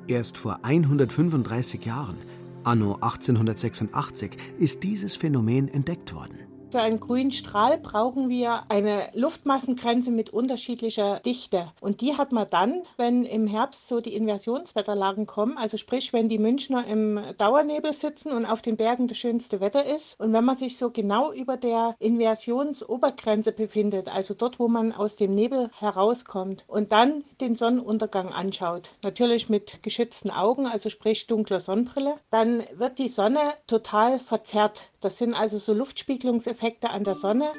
Erst 0.09 0.39
vor 0.39 0.61
135 0.63 1.85
Jahren, 1.85 2.17
anno 2.63 2.95
1886, 2.95 4.37
ist 4.59 4.85
dieses 4.85 5.17
Phänomen 5.17 5.67
entdeckt 5.69 6.15
worden. 6.15 6.46
Für 6.77 6.83
einen 6.83 7.01
grünen 7.01 7.33
Strahl 7.33 7.79
brauchen 7.79 8.29
wir 8.29 8.65
eine 8.69 9.09
Luftmassengrenze 9.15 10.11
mit 10.11 10.29
unterschiedlicher 10.29 11.21
Dichte. 11.21 11.73
Und 11.81 12.03
die 12.03 12.19
hat 12.19 12.33
man 12.33 12.51
dann, 12.51 12.83
wenn 12.99 13.25
im 13.25 13.47
Herbst 13.47 13.89
so 13.89 14.03
die 14.03 14.15
Inversionswetterlagen 14.15 15.25
kommen, 15.25 15.57
also 15.57 15.79
sprich, 15.79 16.13
wenn 16.13 16.29
die 16.29 16.39
Münchner 16.39 16.87
im 16.87 17.19
Dauernebel 17.39 17.95
sitzen 17.95 18.31
und 18.31 18.45
auf 18.45 18.61
den 18.61 18.77
Bergen 18.77 19.09
das 19.09 19.17
schönste 19.17 19.61
Wetter 19.61 19.87
ist. 19.87 20.21
Und 20.21 20.35
wenn 20.35 20.45
man 20.45 20.55
sich 20.55 20.77
so 20.77 20.91
genau 20.91 21.33
über 21.33 21.57
der 21.57 21.97
Inversionsobergrenze 21.99 23.53
befindet, 23.53 24.15
also 24.15 24.35
dort, 24.35 24.59
wo 24.59 24.69
man 24.69 24.93
aus 24.93 25.17
dem 25.17 25.35
Nebel 25.35 25.71
herauskommt 25.79 26.67
und 26.69 26.93
dann 26.93 27.25
den 27.41 27.57
Sonnenuntergang 27.57 28.35
anschaut, 28.35 28.91
natürlich 29.03 29.49
mit 29.49 29.83
geschützten 29.83 30.31
Augen, 30.31 30.67
also 30.67 30.91
sprich 30.91 31.27
dunkler 31.27 31.61
Sonnenbrille, 31.61 32.17
dann 32.29 32.65
wird 32.75 32.99
die 32.99 33.09
Sonne 33.09 33.41
total 33.67 34.19
verzerrt. 34.19 34.91
Das 35.01 35.19
sind 35.19 35.35
also 35.35 35.59
so 35.59 35.75
Luftspiegelungseffekte 35.75 36.91
an 36.91 37.05
der 37.05 37.15
Sonne. 37.15 37.53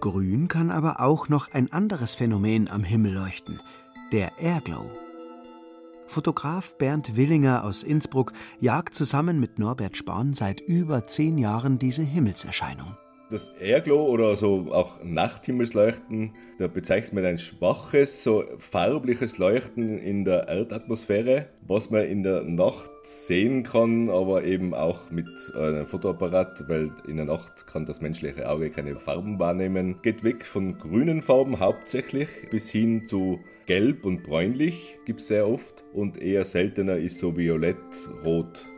Grün 0.00 0.48
kann 0.48 0.70
aber 0.70 1.00
auch 1.00 1.28
noch 1.28 1.52
ein 1.52 1.72
anderes 1.72 2.14
Phänomen 2.14 2.68
am 2.68 2.82
Himmel 2.82 3.14
leuchten, 3.14 3.60
der 4.10 4.38
Airglow. 4.38 4.90
Fotograf 6.08 6.76
Bernd 6.76 7.16
Willinger 7.16 7.64
aus 7.64 7.82
Innsbruck 7.82 8.32
jagt 8.58 8.94
zusammen 8.94 9.40
mit 9.40 9.58
Norbert 9.58 9.96
Spahn 9.96 10.34
seit 10.34 10.60
über 10.60 11.04
zehn 11.04 11.38
Jahren 11.38 11.78
diese 11.78 12.02
Himmelserscheinung. 12.02 12.96
Das 13.32 13.48
Airglow 13.58 14.08
oder 14.08 14.36
so 14.36 14.70
auch 14.72 15.02
Nachthimmelsleuchten, 15.02 16.34
da 16.58 16.66
bezeichnet 16.66 17.14
man 17.14 17.24
ein 17.24 17.38
schwaches, 17.38 18.22
so 18.22 18.44
farbliches 18.58 19.38
Leuchten 19.38 19.96
in 19.96 20.26
der 20.26 20.48
Erdatmosphäre, 20.48 21.46
was 21.66 21.88
man 21.88 22.04
in 22.04 22.22
der 22.22 22.42
Nacht 22.42 22.90
sehen 23.04 23.62
kann, 23.62 24.10
aber 24.10 24.44
eben 24.44 24.74
auch 24.74 25.10
mit 25.10 25.26
einem 25.56 25.86
Fotoapparat, 25.86 26.68
weil 26.68 26.90
in 27.08 27.16
der 27.16 27.24
Nacht 27.24 27.66
kann 27.66 27.86
das 27.86 28.02
menschliche 28.02 28.50
Auge 28.50 28.68
keine 28.68 28.96
Farben 28.96 29.38
wahrnehmen. 29.38 29.96
Geht 30.02 30.24
weg 30.24 30.44
von 30.44 30.76
grünen 30.78 31.22
Farben 31.22 31.58
hauptsächlich 31.58 32.28
bis 32.50 32.68
hin 32.68 33.06
zu 33.06 33.40
gelb 33.64 34.04
und 34.04 34.24
bräunlich 34.24 34.98
gibt 35.06 35.20
es 35.20 35.28
sehr 35.28 35.48
oft 35.48 35.84
und 35.94 36.20
eher 36.20 36.44
seltener 36.44 36.98
ist 36.98 37.18
so 37.18 37.34
violett, 37.34 37.78
rot. 38.26 38.68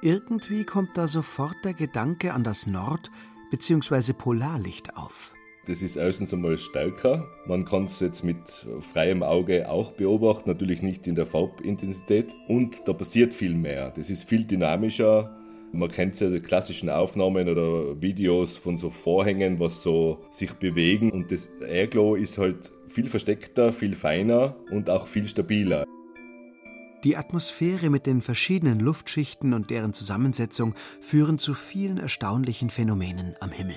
Irgendwie 0.00 0.62
kommt 0.62 0.90
da 0.94 1.08
sofort 1.08 1.56
der 1.64 1.74
Gedanke 1.74 2.32
an 2.32 2.44
das 2.44 2.68
Nord- 2.68 3.10
bzw. 3.50 4.12
Polarlicht 4.12 4.96
auf. 4.96 5.32
Das 5.68 5.82
ist 5.82 5.96
erstens 5.96 6.32
einmal 6.32 6.56
stärker. 6.56 7.28
Man 7.46 7.66
kann 7.66 7.84
es 7.84 8.00
jetzt 8.00 8.24
mit 8.24 8.38
freiem 8.80 9.22
Auge 9.22 9.68
auch 9.68 9.92
beobachten, 9.92 10.48
natürlich 10.48 10.80
nicht 10.80 11.06
in 11.06 11.14
der 11.14 11.26
Farbintensität. 11.26 12.34
Und 12.48 12.88
da 12.88 12.94
passiert 12.94 13.34
viel 13.34 13.54
mehr. 13.54 13.90
Das 13.90 14.08
ist 14.08 14.24
viel 14.24 14.44
dynamischer. 14.44 15.36
Man 15.72 15.90
kennt 15.90 16.18
ja 16.20 16.30
die 16.30 16.40
klassischen 16.40 16.88
Aufnahmen 16.88 17.50
oder 17.50 18.00
Videos 18.00 18.56
von 18.56 18.78
so 18.78 18.88
Vorhängen, 18.88 19.60
was 19.60 19.82
so 19.82 20.20
sich 20.32 20.54
bewegen. 20.54 21.10
Und 21.10 21.30
das 21.30 21.50
Airglow 21.60 22.14
ist 22.14 22.38
halt 22.38 22.72
viel 22.86 23.06
versteckter, 23.06 23.70
viel 23.70 23.94
feiner 23.94 24.56
und 24.70 24.88
auch 24.88 25.06
viel 25.06 25.28
stabiler. 25.28 25.84
Die 27.04 27.16
Atmosphäre 27.16 27.90
mit 27.90 28.06
den 28.06 28.20
verschiedenen 28.20 28.80
Luftschichten 28.80 29.52
und 29.52 29.70
deren 29.70 29.92
Zusammensetzung 29.92 30.74
führen 31.00 31.38
zu 31.38 31.54
vielen 31.54 31.98
erstaunlichen 31.98 32.70
Phänomenen 32.70 33.36
am 33.38 33.52
Himmel. 33.52 33.76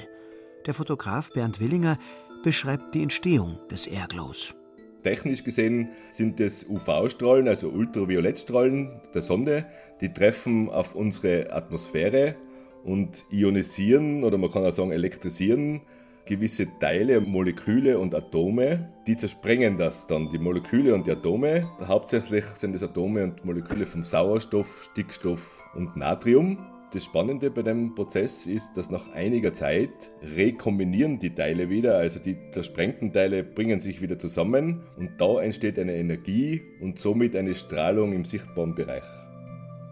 Der 0.65 0.73
Fotograf 0.73 1.31
Bernd 1.31 1.59
Willinger 1.59 1.99
beschreibt 2.43 2.95
die 2.95 3.03
Entstehung 3.03 3.59
des 3.69 3.85
Airglows. 3.85 4.55
Technisch 5.03 5.43
gesehen 5.43 5.89
sind 6.11 6.39
es 6.39 6.67
UV-Strahlen, 6.67 7.47
also 7.47 7.69
Ultraviolettstrahlen 7.69 9.01
der 9.13 9.21
Sonne, 9.21 9.67
die 9.99 10.11
treffen 10.11 10.69
auf 10.69 10.95
unsere 10.95 11.53
Atmosphäre 11.53 12.35
und 12.83 13.27
ionisieren 13.29 14.23
oder 14.23 14.39
man 14.39 14.49
kann 14.49 14.65
auch 14.65 14.73
sagen 14.73 14.91
elektrisieren 14.91 15.81
gewisse 16.25 16.67
Teile, 16.79 17.21
Moleküle 17.21 17.99
und 17.99 18.15
Atome, 18.15 18.89
die 19.07 19.17
zersprengen 19.17 19.77
das 19.77 20.07
dann, 20.07 20.29
die 20.29 20.37
Moleküle 20.37 20.93
und 20.93 21.07
die 21.07 21.11
Atome. 21.11 21.69
Hauptsächlich 21.85 22.45
sind 22.55 22.75
es 22.75 22.83
Atome 22.83 23.23
und 23.23 23.43
Moleküle 23.45 23.85
vom 23.85 24.03
Sauerstoff, 24.03 24.89
Stickstoff 24.91 25.63
und 25.75 25.95
Natrium. 25.95 26.57
Das 26.93 27.05
Spannende 27.05 27.49
bei 27.49 27.61
dem 27.61 27.95
Prozess 27.95 28.45
ist, 28.45 28.75
dass 28.75 28.89
nach 28.89 29.13
einiger 29.13 29.53
Zeit 29.53 30.11
rekombinieren 30.35 31.19
die 31.19 31.33
Teile 31.33 31.69
wieder, 31.69 31.97
also 31.97 32.19
die 32.19 32.35
zersprengten 32.51 33.13
Teile 33.13 33.45
bringen 33.45 33.79
sich 33.79 34.01
wieder 34.01 34.19
zusammen 34.19 34.83
und 34.97 35.11
da 35.17 35.41
entsteht 35.41 35.79
eine 35.79 35.95
Energie 35.95 36.61
und 36.81 36.99
somit 36.99 37.35
eine 37.37 37.55
Strahlung 37.55 38.11
im 38.11 38.25
sichtbaren 38.25 38.75
Bereich. 38.75 39.03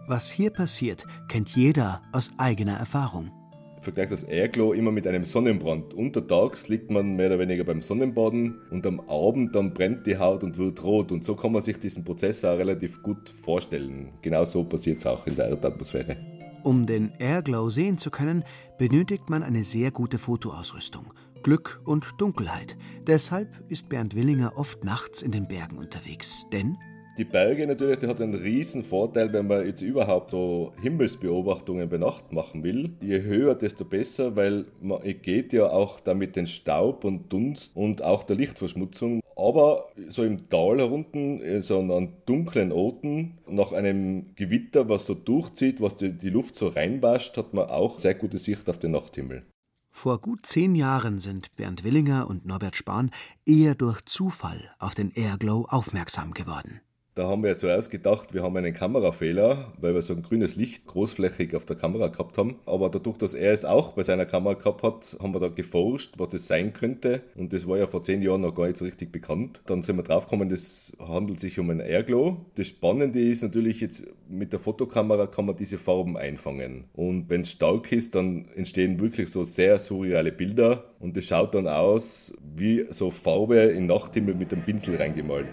Was 0.08 0.30
hier 0.30 0.50
passiert, 0.50 1.06
kennt 1.28 1.56
jeder 1.56 2.02
aus 2.12 2.32
eigener 2.36 2.76
Erfahrung 2.76 3.30
vergleicht 3.82 4.12
das 4.12 4.22
Airglow 4.24 4.72
immer 4.72 4.92
mit 4.92 5.06
einem 5.06 5.24
Sonnenbrand. 5.24 5.94
Untertags 5.94 6.68
liegt 6.68 6.90
man 6.90 7.16
mehr 7.16 7.28
oder 7.28 7.38
weniger 7.38 7.64
beim 7.64 7.82
Sonnenbaden 7.82 8.60
und 8.70 8.86
am 8.86 9.00
Abend 9.00 9.54
dann 9.54 9.72
brennt 9.72 10.06
die 10.06 10.18
Haut 10.18 10.44
und 10.44 10.58
wird 10.58 10.82
rot. 10.82 11.12
Und 11.12 11.24
so 11.24 11.34
kann 11.34 11.52
man 11.52 11.62
sich 11.62 11.78
diesen 11.78 12.04
Prozess 12.04 12.44
auch 12.44 12.58
relativ 12.58 13.02
gut 13.02 13.28
vorstellen. 13.28 14.10
Genau 14.22 14.44
so 14.44 14.64
passiert 14.64 14.98
es 14.98 15.06
auch 15.06 15.26
in 15.26 15.36
der 15.36 15.48
Erdatmosphäre. 15.48 16.16
Um 16.62 16.84
den 16.84 17.12
Airglow 17.18 17.70
sehen 17.70 17.96
zu 17.96 18.10
können, 18.10 18.44
benötigt 18.78 19.30
man 19.30 19.42
eine 19.42 19.64
sehr 19.64 19.90
gute 19.90 20.18
Fotoausrüstung. 20.18 21.14
Glück 21.42 21.80
und 21.84 22.06
Dunkelheit. 22.18 22.76
Deshalb 23.06 23.48
ist 23.68 23.88
Bernd 23.88 24.14
Willinger 24.14 24.52
oft 24.56 24.84
nachts 24.84 25.22
in 25.22 25.32
den 25.32 25.48
Bergen 25.48 25.78
unterwegs. 25.78 26.44
Denn 26.52 26.76
die 27.20 27.26
Berge 27.26 27.66
natürlich, 27.66 27.98
die 27.98 28.06
hat 28.06 28.18
einen 28.22 28.34
riesen 28.34 28.82
Vorteil, 28.82 29.30
wenn 29.34 29.46
man 29.46 29.66
jetzt 29.66 29.82
überhaupt 29.82 30.30
so 30.30 30.72
Himmelsbeobachtungen 30.80 31.86
bei 31.90 31.98
Nacht 31.98 32.32
machen 32.32 32.64
will. 32.64 32.96
Je 33.02 33.20
höher, 33.20 33.54
desto 33.54 33.84
besser, 33.84 34.36
weil 34.36 34.64
man 34.80 35.02
geht 35.20 35.52
ja 35.52 35.68
auch 35.68 36.00
damit 36.00 36.34
den 36.34 36.46
Staub 36.46 37.04
und 37.04 37.30
Dunst 37.30 37.76
und 37.76 38.02
auch 38.02 38.22
der 38.22 38.36
Lichtverschmutzung. 38.36 39.20
Aber 39.36 39.90
so 40.08 40.24
im 40.24 40.48
Tal 40.48 40.78
herunten, 40.78 41.60
so 41.60 41.78
an 41.80 42.14
dunklen 42.24 42.72
Orten, 42.72 43.38
nach 43.46 43.72
einem 43.72 44.34
Gewitter, 44.34 44.88
was 44.88 45.04
so 45.04 45.14
durchzieht, 45.14 45.82
was 45.82 45.96
die, 45.96 46.16
die 46.16 46.30
Luft 46.30 46.56
so 46.56 46.68
reinwascht, 46.68 47.36
hat 47.36 47.52
man 47.52 47.68
auch 47.68 47.98
sehr 47.98 48.14
gute 48.14 48.38
Sicht 48.38 48.66
auf 48.70 48.78
den 48.78 48.92
Nachthimmel. 48.92 49.42
Vor 49.90 50.20
gut 50.20 50.46
zehn 50.46 50.74
Jahren 50.74 51.18
sind 51.18 51.54
Bernd 51.56 51.84
Willinger 51.84 52.30
und 52.30 52.46
Norbert 52.46 52.76
Spahn 52.76 53.10
eher 53.44 53.74
durch 53.74 54.00
Zufall 54.06 54.70
auf 54.78 54.94
den 54.94 55.10
Airglow 55.10 55.66
aufmerksam 55.68 56.32
geworden. 56.32 56.80
Da 57.16 57.26
haben 57.26 57.42
wir 57.42 57.56
zuerst 57.56 57.90
gedacht, 57.90 58.32
wir 58.32 58.44
haben 58.44 58.56
einen 58.56 58.72
Kamerafehler, 58.72 59.72
weil 59.80 59.94
wir 59.94 60.02
so 60.02 60.14
ein 60.14 60.22
grünes 60.22 60.54
Licht 60.54 60.86
großflächig 60.86 61.56
auf 61.56 61.64
der 61.64 61.74
Kamera 61.74 62.06
gehabt 62.06 62.38
haben. 62.38 62.60
Aber 62.66 62.88
dadurch, 62.88 63.18
dass 63.18 63.34
er 63.34 63.52
es 63.52 63.64
auch 63.64 63.94
bei 63.94 64.04
seiner 64.04 64.26
Kamera 64.26 64.54
gehabt 64.54 64.84
hat, 64.84 65.16
haben 65.20 65.34
wir 65.34 65.40
da 65.40 65.48
geforscht, 65.48 66.14
was 66.18 66.32
es 66.34 66.46
sein 66.46 66.72
könnte. 66.72 67.22
Und 67.34 67.52
das 67.52 67.66
war 67.66 67.78
ja 67.78 67.88
vor 67.88 68.04
zehn 68.04 68.22
Jahren 68.22 68.42
noch 68.42 68.54
gar 68.54 68.68
nicht 68.68 68.76
so 68.76 68.84
richtig 68.84 69.10
bekannt. 69.10 69.60
Dann 69.66 69.82
sind 69.82 69.96
wir 69.96 70.04
draufgekommen, 70.04 70.48
das 70.48 70.96
handelt 71.00 71.40
sich 71.40 71.58
um 71.58 71.70
ein 71.70 71.80
Airglow. 71.80 72.36
Das 72.54 72.68
Spannende 72.68 73.20
ist 73.20 73.42
natürlich 73.42 73.80
jetzt, 73.80 74.06
mit 74.28 74.52
der 74.52 74.60
Fotokamera 74.60 75.26
kann 75.26 75.46
man 75.46 75.56
diese 75.56 75.78
Farben 75.78 76.16
einfangen. 76.16 76.84
Und 76.94 77.28
wenn 77.28 77.40
es 77.40 77.50
stark 77.50 77.90
ist, 77.90 78.14
dann 78.14 78.46
entstehen 78.54 79.00
wirklich 79.00 79.30
so 79.30 79.42
sehr 79.42 79.80
surreale 79.80 80.30
Bilder. 80.30 80.84
Und 81.00 81.16
das 81.16 81.24
schaut 81.24 81.56
dann 81.56 81.66
aus 81.66 82.32
wie 82.54 82.86
so 82.90 83.10
Farbe 83.10 83.56
in 83.56 83.86
Nachthimmel 83.86 84.36
mit 84.36 84.52
einem 84.52 84.64
Pinsel 84.64 84.94
reingemalt. 84.94 85.48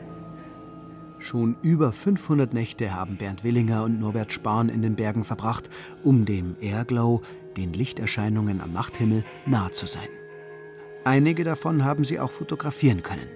Schon 1.19 1.57
über 1.62 1.91
500 1.91 2.53
Nächte 2.53 2.93
haben 2.93 3.17
Bernd 3.17 3.43
Willinger 3.43 3.83
und 3.83 4.00
Norbert 4.00 4.31
Spahn 4.31 4.69
in 4.69 4.81
den 4.81 4.95
Bergen 4.95 5.24
verbracht, 5.24 5.69
um 6.03 6.25
dem 6.25 6.55
Airglow, 6.62 7.21
den 7.57 7.74
Lichterscheinungen 7.74 8.62
am 8.62 8.71
Nachthimmel, 8.71 9.25
nahe 9.45 9.71
zu 9.71 9.88
sein. 9.88 10.07
Einige 11.05 11.43
davon 11.43 11.83
haben 11.83 12.03
sie 12.03 12.19
auch 12.19 12.31
fotografieren 12.31 13.01
können. 13.01 13.27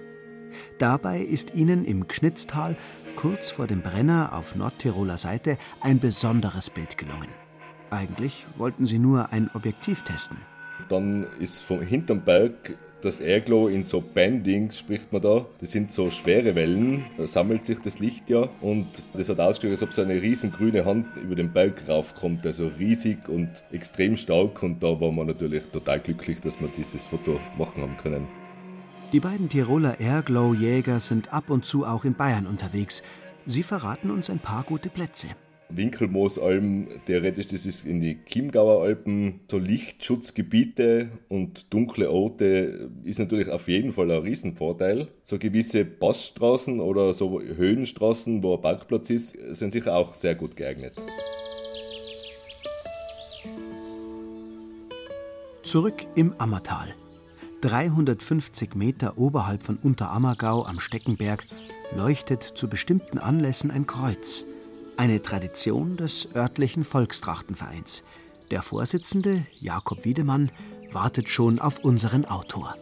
Dabei 0.77 1.21
ist 1.21 1.55
ihnen 1.55 1.85
im 1.85 2.07
Gschnitztal, 2.07 2.77
kurz 3.15 3.50
vor 3.50 3.65
dem 3.65 3.81
Brenner 3.81 4.33
auf 4.33 4.55
Nordtiroler 4.55 5.17
Seite, 5.17 5.57
ein 5.79 6.00
besonderes 6.00 6.69
Bild 6.69 6.97
gelungen. 6.97 7.29
Eigentlich 7.89 8.47
wollten 8.57 8.85
sie 8.85 9.00
nur 9.00 9.31
ein 9.31 9.50
Objektiv 9.53 10.03
testen. 10.03 10.38
Dann 10.89 11.27
ist 11.39 11.61
vom 11.61 11.81
hinterm 11.81 12.21
Berg 12.21 12.75
das 13.01 13.19
Airglow 13.19 13.67
in 13.67 13.83
so 13.83 14.01
Bandings 14.01 14.77
spricht 14.77 15.11
man 15.11 15.21
da. 15.21 15.45
Das 15.59 15.71
sind 15.71 15.91
so 15.91 16.11
schwere 16.11 16.55
Wellen, 16.55 17.05
da 17.17 17.27
sammelt 17.27 17.65
sich 17.65 17.79
das 17.79 18.00
Licht 18.00 18.29
ja 18.29 18.47
und 18.61 18.88
das 19.13 19.29
hat 19.29 19.39
ausgeschaut, 19.39 19.71
als 19.71 19.83
ob 19.83 19.93
so 19.93 20.01
eine 20.01 20.21
riesen 20.21 20.51
grüne 20.51 20.85
Hand 20.85 21.07
über 21.17 21.35
den 21.35 21.51
Berg 21.51 21.88
raufkommt. 21.88 22.45
Also 22.45 22.67
riesig 22.79 23.27
und 23.27 23.50
extrem 23.71 24.17
stark 24.17 24.61
und 24.63 24.83
da 24.83 25.00
waren 25.01 25.15
wir 25.15 25.25
natürlich 25.25 25.65
total 25.67 26.00
glücklich, 26.00 26.39
dass 26.41 26.59
wir 26.59 26.67
dieses 26.67 27.07
Foto 27.07 27.39
machen 27.57 27.81
haben 27.81 27.97
können. 27.97 28.27
Die 29.11 29.19
beiden 29.19 29.50
Tiroler 29.50 30.00
Airglow-Jäger 30.00 31.00
sind 31.00 31.33
ab 31.33 31.50
und 31.50 31.65
zu 31.65 31.85
auch 31.85 32.05
in 32.05 32.13
Bayern 32.13 32.47
unterwegs. 32.47 33.03
Sie 33.45 33.63
verraten 33.63 34.09
uns 34.09 34.29
ein 34.29 34.39
paar 34.39 34.63
gute 34.63 34.89
Plätze. 34.89 35.27
Winkelmoosalm, 35.75 36.87
theoretisch, 37.05 37.47
das 37.47 37.65
ist 37.65 37.85
in 37.85 38.01
die 38.01 38.19
Chiemgauer 38.25 38.83
Alpen, 38.83 39.41
so 39.49 39.57
Lichtschutzgebiete 39.57 41.09
und 41.29 41.73
dunkle 41.73 42.09
Orte 42.09 42.89
ist 43.03 43.19
natürlich 43.19 43.49
auf 43.49 43.67
jeden 43.67 43.91
Fall 43.91 44.11
ein 44.11 44.21
Riesenvorteil. 44.21 45.07
So 45.23 45.37
gewisse 45.37 45.85
Passstraßen 45.85 46.79
oder 46.79 47.13
so 47.13 47.41
Höhenstraßen, 47.41 48.43
wo 48.43 48.55
ein 48.55 48.61
Parkplatz 48.61 49.09
ist, 49.09 49.37
sind 49.51 49.71
sicher 49.71 49.95
auch 49.95 50.13
sehr 50.13 50.35
gut 50.35 50.55
geeignet. 50.55 50.95
Zurück 55.63 56.05
im 56.15 56.33
Ammertal. 56.37 56.95
350 57.61 58.75
Meter 58.75 59.17
oberhalb 59.17 59.63
von 59.63 59.77
Unterammergau 59.77 60.65
am 60.65 60.79
Steckenberg 60.79 61.45
leuchtet 61.95 62.43
zu 62.43 62.67
bestimmten 62.67 63.19
Anlässen 63.19 63.69
ein 63.69 63.85
Kreuz. 63.85 64.45
Eine 65.01 65.20
Tradition 65.20 65.98
des 65.98 66.29
örtlichen 66.36 66.84
Volkstrachtenvereins. 66.84 68.03
Der 68.51 68.62
Vorsitzende, 68.62 69.48
Jakob 69.58 70.05
Wiedemann, 70.05 70.51
wartet 70.91 71.27
schon 71.27 71.58
auf 71.58 71.79
unseren 71.79 72.25
Autor. 72.25 72.75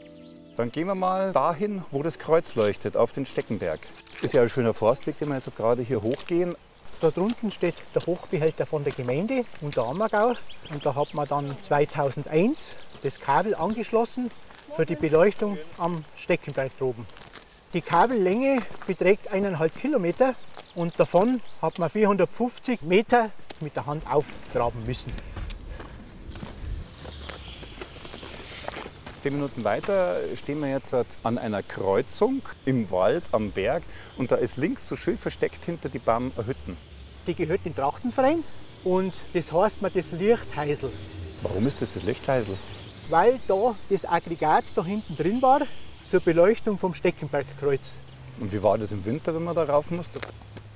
Dann 0.58 0.70
gehen 0.70 0.88
wir 0.88 0.96
mal 0.96 1.32
dahin, 1.32 1.82
wo 1.92 2.04
das 2.04 2.20
Kreuz 2.20 2.56
leuchtet, 2.56 2.98
auf 2.98 3.14
den 3.14 3.26
Steckenberg. 3.26 3.80
Ist 4.22 4.34
ja 4.34 4.42
ein 4.42 4.50
schöner 4.50 4.74
Forstweg, 4.74 5.18
den 5.18 5.30
wir 5.30 5.36
jetzt 5.36 5.56
gerade 5.56 5.82
hier 5.82 6.02
hochgehen. 6.02 6.54
Da 7.00 7.10
drunten 7.10 7.52
steht 7.52 7.76
der 7.96 8.06
Hochbehälter 8.06 8.66
von 8.66 8.84
der 8.84 8.92
Gemeinde 8.92 9.46
Unterammergau. 9.62 10.34
Und 10.74 10.86
da 10.86 10.96
hat 10.96 11.14
man 11.14 11.26
dann 11.26 11.56
2001 11.62 12.80
das 13.02 13.22
Kabel 13.22 13.56
angeschlossen 13.56 14.30
für 14.74 14.86
die 14.86 14.98
Beleuchtung 14.98 15.58
am 15.78 16.04
Steckenberg 16.18 16.76
droben. 16.78 17.06
Die 17.74 17.82
Kabellänge 17.82 18.60
beträgt 18.88 19.32
eineinhalb 19.32 19.74
Kilometer 19.74 20.36
und 20.80 20.98
davon 20.98 21.42
hat 21.62 21.78
man 21.78 21.90
450 21.90 22.84
Meter 22.84 23.32
mit 23.60 23.76
der 23.76 23.86
Hand 23.86 24.10
aufgraben 24.10 24.82
müssen. 24.86 25.12
Zehn 29.20 29.34
Minuten 29.34 29.66
weiter 29.66 30.22
stehen 30.38 30.62
wir 30.62 30.70
jetzt 30.70 30.96
an 31.24 31.38
einer 31.38 31.64
Kreuzung 31.64 32.42
im 32.64 32.90
Wald 32.92 33.26
am 33.34 33.52
Berg 33.52 33.84
und 34.18 34.32
da 34.32 34.38
ist 34.38 34.56
links 34.56 34.88
so 34.88 34.96
schön 34.96 35.18
versteckt 35.18 35.66
hinter 35.66 35.90
die 35.90 36.00
Baum 36.00 36.32
Hütten. 36.38 36.78
Die 37.28 37.36
gehört 37.36 37.66
in 37.66 37.76
Trachtenverein 37.76 38.46
und 38.86 39.14
das 39.34 39.52
heißt 39.52 39.82
man 39.82 39.92
das 39.94 40.14
Lichtheisel. 40.14 40.94
Warum 41.42 41.68
ist 41.68 41.82
das 41.82 41.96
das 41.96 42.04
Lichtheisel? 42.04 42.58
Weil 43.10 43.42
da 43.50 43.76
das 43.90 44.06
Aggregat 44.06 44.72
da 44.76 44.86
hinten 44.86 45.18
drin 45.18 45.42
war 45.42 45.60
zur 46.08 46.22
Beleuchtung 46.22 46.78
vom 46.78 46.94
Steckenbergkreuz. 46.94 47.98
Und 48.40 48.54
wie 48.54 48.64
war 48.64 48.78
das 48.78 48.94
im 48.94 49.04
Winter, 49.04 49.36
wenn 49.36 49.44
man 49.44 49.56
da 49.56 49.66
rauf 49.66 49.92
musste? 49.92 50.22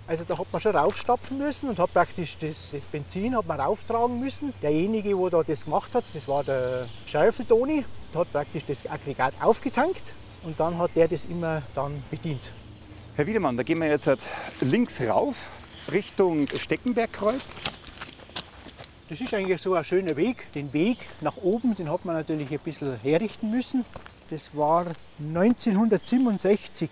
Also 0.06 0.26
da 0.26 0.38
hat 0.38 0.48
man 0.52 0.62
schon 0.62 0.76
raufstapfen 0.76 1.38
müssen 1.38 1.70
und 1.70 1.80
hat 1.80 1.94
praktisch 1.94 2.38
das, 2.38 2.72
das 2.72 2.88
Benzin 2.88 3.38
hat 3.38 3.48
man 3.48 3.60
rauftragen 3.60 4.20
müssen. 4.20 4.54
Derjenige, 4.62 5.16
der 5.16 5.30
da 5.30 5.44
das 5.44 5.64
gemacht 5.64 5.96
hat, 5.96 6.04
das 6.14 6.28
war 6.28 6.44
der 6.44 6.88
Schäufeltoni, 7.06 7.86
hat 8.14 8.32
praktisch 8.34 8.66
das 8.66 8.86
Aggregat 8.86 9.34
aufgetankt 9.42 10.14
und 10.44 10.60
dann 10.60 10.78
hat 10.78 10.92
der 10.96 11.08
das 11.08 11.24
immer 11.24 11.62
dann 11.74 12.04
bedient. 12.12 12.52
Herr 13.16 13.26
Wiedemann, 13.28 13.56
da 13.56 13.64
gehen 13.64 13.80
wir 13.80 13.88
jetzt 13.88 14.08
halt 14.08 14.20
links 14.60 15.00
rauf 15.00 15.38
Richtung 15.92 16.48
Steckenbergkreuz. 16.50 17.44
Das 19.08 19.22
ist 19.22 19.34
eigentlich 19.34 19.62
so 19.62 19.74
ein 19.74 19.84
schöner 19.84 20.18
Weg. 20.18 20.52
Den 20.54 20.74
Weg 20.74 20.98
nach 21.22 21.38
oben, 21.38 21.76
den 21.76 21.90
hat 21.90 22.04
man 22.04 22.16
natürlich 22.16 22.52
ein 22.52 22.60
bisschen 22.60 23.00
herrichten 23.02 23.52
müssen. 23.52 23.86
Das 24.30 24.58
war 24.58 24.88
1967 25.20 26.90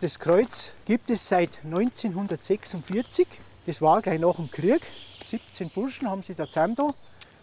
das 0.00 0.18
Kreuz 0.18 0.72
gibt 0.86 1.10
es 1.10 1.28
seit 1.28 1.64
1946. 1.64 3.26
Das 3.66 3.82
war 3.82 4.00
gleich 4.00 4.18
nach 4.18 4.36
dem 4.36 4.50
Krieg. 4.50 4.80
17 5.22 5.68
Burschen 5.70 6.08
haben 6.08 6.22
sie 6.22 6.34
da 6.34 6.46
zusammen 6.46 6.76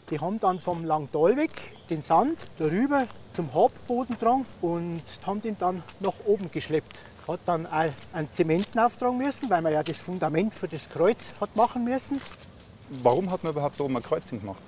Die 0.10 0.20
haben 0.20 0.40
dann 0.40 0.60
vom 0.60 0.84
Langtal 0.84 1.38
weg 1.38 1.52
den 1.90 2.02
Sand 2.02 2.48
darüber 2.58 3.06
zum 3.32 3.54
Hauptboden 3.54 4.16
getragen 4.16 4.46
und 4.62 5.04
haben 5.26 5.42
den 5.42 5.58
dann 5.60 5.84
nach 6.00 6.16
oben 6.26 6.50
geschleppt. 6.52 6.98
Hat 7.28 7.42
dann 7.46 7.68
auch 7.68 7.92
einen 8.14 8.32
Zementen 8.32 8.80
auftragen 8.80 9.18
müssen, 9.20 9.50
weil 9.50 9.62
man 9.62 9.74
ja 9.74 9.84
das 9.84 10.02
Fundament 10.02 10.56
für 10.56 10.68
das 10.68 10.90
Kreuz 10.90 11.34
hat 11.40 11.56
machen 11.56 11.84
müssen. 11.84 12.20
Warum 13.04 13.30
hat 13.30 13.44
man 13.44 13.52
überhaupt 13.52 13.80
oben 13.80 13.98
ein 13.98 14.04
Kreuz 14.04 14.30
gemacht? 14.30 14.62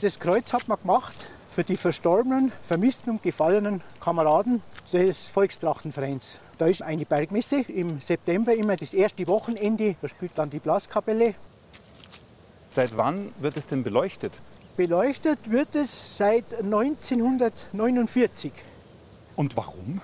Das 0.00 0.18
Kreuz 0.18 0.52
hat 0.52 0.68
man 0.68 0.80
gemacht 0.80 1.26
für 1.48 1.64
die 1.64 1.76
verstorbenen, 1.76 2.50
vermissten 2.62 3.10
und 3.10 3.22
gefallenen 3.22 3.82
Kameraden 4.00 4.62
des 4.90 5.28
Volkstrachtenvereins. 5.28 6.40
Da 6.62 6.68
ist 6.68 6.80
eine 6.80 7.04
Bergmesse 7.04 7.62
im 7.62 7.98
September 7.98 8.54
immer 8.54 8.76
das 8.76 8.94
erste 8.94 9.26
Wochenende. 9.26 9.96
Da 10.00 10.06
spielt 10.06 10.38
dann 10.38 10.48
die 10.48 10.60
Blaskapelle. 10.60 11.34
Seit 12.68 12.96
wann 12.96 13.32
wird 13.40 13.56
es 13.56 13.66
denn 13.66 13.82
beleuchtet? 13.82 14.32
Beleuchtet 14.76 15.50
wird 15.50 15.74
es 15.74 16.16
seit 16.16 16.54
1949. 16.54 18.52
Und 19.34 19.56
warum? 19.56 20.00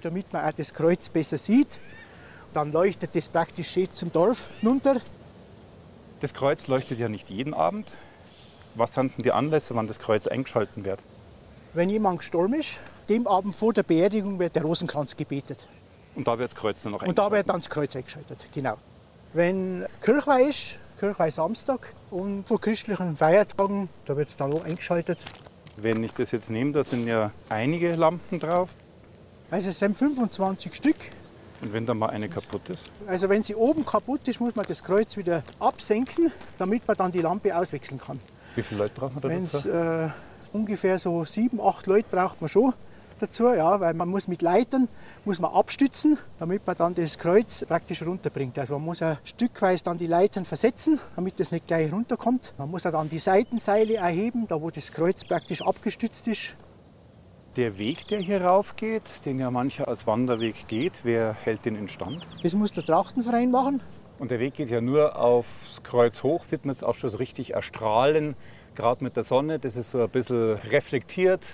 Damit 0.00 0.32
man 0.32 0.46
auch 0.46 0.52
das 0.52 0.72
Kreuz 0.72 1.10
besser 1.10 1.36
sieht. 1.36 1.80
Dann 2.54 2.72
leuchtet 2.72 3.14
es 3.14 3.28
praktisch 3.28 3.68
schön 3.68 3.92
zum 3.92 4.10
Dorf 4.10 4.48
runter. 4.64 5.02
Das 6.20 6.32
Kreuz 6.32 6.66
leuchtet 6.66 6.98
ja 6.98 7.10
nicht 7.10 7.28
jeden 7.28 7.52
Abend. 7.52 7.92
Was 8.74 8.94
sind 8.94 9.18
denn 9.18 9.22
die 9.22 9.32
Anlässe, 9.32 9.74
wann 9.74 9.86
das 9.86 9.98
Kreuz 9.98 10.26
eingeschalten 10.26 10.86
wird? 10.86 11.00
Wenn 11.74 11.90
jemand 11.90 12.20
gestorben 12.20 12.54
ist, 12.54 12.80
dem 13.08 13.26
Abend 13.26 13.54
vor 13.54 13.72
der 13.72 13.82
Beerdigung 13.82 14.38
wird 14.38 14.56
der 14.56 14.62
Rosenkranz 14.62 15.16
gebetet. 15.16 15.68
Und 16.14 16.26
da 16.28 16.38
wird 16.38 16.52
das 16.52 16.58
Kreuz 16.58 16.82
dann 16.82 16.92
noch 16.92 17.02
Und 17.02 17.18
da 17.18 17.30
wird 17.30 17.48
dann 17.48 17.58
das 17.58 17.68
Kreuz 17.68 17.96
eingeschaltet, 17.96 18.48
genau. 18.52 18.76
Wenn 19.32 19.84
Kirchweih 20.00 20.42
ist, 20.42 20.78
Kirchweih 20.98 21.30
Samstag 21.30 21.92
und 22.10 22.46
vor 22.46 22.60
christlichen 22.60 23.16
Feiertagen, 23.16 23.88
da 24.06 24.16
wird 24.16 24.28
es 24.28 24.36
dann 24.36 24.52
auch 24.52 24.64
eingeschaltet. 24.64 25.18
Wenn 25.76 26.04
ich 26.04 26.12
das 26.12 26.30
jetzt 26.30 26.50
nehme, 26.50 26.72
da 26.72 26.84
sind 26.84 27.06
ja 27.08 27.32
einige 27.48 27.92
Lampen 27.94 28.38
drauf. 28.38 28.70
Also 29.50 29.70
es 29.70 29.78
sind 29.78 29.96
25 29.96 30.72
Stück. 30.72 30.96
Und 31.62 31.72
wenn 31.72 31.84
da 31.84 31.94
mal 31.94 32.10
eine 32.10 32.28
kaputt 32.28 32.68
ist? 32.70 32.82
Also 33.06 33.28
wenn 33.28 33.42
sie 33.42 33.54
oben 33.54 33.84
kaputt 33.84 34.26
ist, 34.28 34.40
muss 34.40 34.54
man 34.54 34.66
das 34.66 34.82
Kreuz 34.84 35.16
wieder 35.16 35.42
absenken, 35.58 36.30
damit 36.58 36.86
man 36.86 36.96
dann 36.96 37.10
die 37.10 37.20
Lampe 37.20 37.56
auswechseln 37.56 38.00
kann. 38.00 38.20
Wie 38.54 38.62
viele 38.62 38.82
Leute 38.82 38.94
braucht 38.94 39.14
man 39.14 39.22
da 39.22 39.28
dazu? 39.28 39.68
Äh, 39.68 40.10
ungefähr 40.52 40.98
so 40.98 41.24
sieben, 41.24 41.60
acht 41.60 41.86
Leute 41.86 42.06
braucht 42.08 42.40
man 42.40 42.48
schon 42.48 42.72
dazu, 43.18 43.48
ja, 43.54 43.80
weil 43.80 43.94
man 43.94 44.08
muss 44.08 44.28
mit 44.28 44.42
Leitern 44.42 44.88
muss 45.24 45.40
man 45.40 45.52
abstützen, 45.52 46.18
damit 46.38 46.66
man 46.66 46.76
dann 46.76 46.94
das 46.94 47.18
Kreuz 47.18 47.64
praktisch 47.66 48.02
runterbringt. 48.02 48.58
Also 48.58 48.74
man 48.74 48.84
muss 48.84 49.00
ja 49.00 49.18
stückweise 49.24 49.84
dann 49.84 49.98
die 49.98 50.06
Leitern 50.06 50.44
versetzen, 50.44 51.00
damit 51.16 51.40
das 51.40 51.52
nicht 51.52 51.66
gleich 51.66 51.92
runterkommt. 51.92 52.54
Man 52.58 52.70
muss 52.70 52.82
dann 52.82 53.08
die 53.08 53.18
Seitenseile 53.18 53.96
erheben, 53.96 54.46
da 54.48 54.60
wo 54.60 54.70
das 54.70 54.92
Kreuz 54.92 55.24
praktisch 55.24 55.62
abgestützt 55.62 56.28
ist. 56.28 56.56
Der 57.56 57.78
Weg, 57.78 58.08
der 58.08 58.18
hier 58.18 58.42
rauf 58.42 58.74
geht, 58.74 59.04
den 59.24 59.38
ja 59.38 59.50
mancher 59.50 59.86
als 59.86 60.06
Wanderweg 60.06 60.66
geht, 60.66 61.04
wer 61.04 61.34
hält 61.44 61.64
den 61.64 61.76
in 61.76 61.88
Stand? 61.88 62.26
Das 62.42 62.52
muss 62.52 62.72
der 62.72 62.82
Trachtenverein 62.82 63.50
machen. 63.50 63.80
Und 64.18 64.30
der 64.30 64.40
Weg 64.40 64.54
geht 64.54 64.70
ja 64.70 64.80
nur 64.80 65.16
aufs 65.16 65.82
Kreuz 65.82 66.22
hoch, 66.22 66.46
sieht 66.46 66.64
man 66.64 66.72
es 66.72 66.82
auch 66.82 66.94
schon 66.94 67.10
so 67.10 67.18
richtig 67.18 67.54
erstrahlen, 67.54 68.36
gerade 68.74 69.02
mit 69.02 69.16
der 69.16 69.22
Sonne. 69.22 69.58
Das 69.58 69.76
ist 69.76 69.90
so 69.90 70.02
ein 70.02 70.08
bisschen 70.08 70.54
reflektiert, 70.70 71.44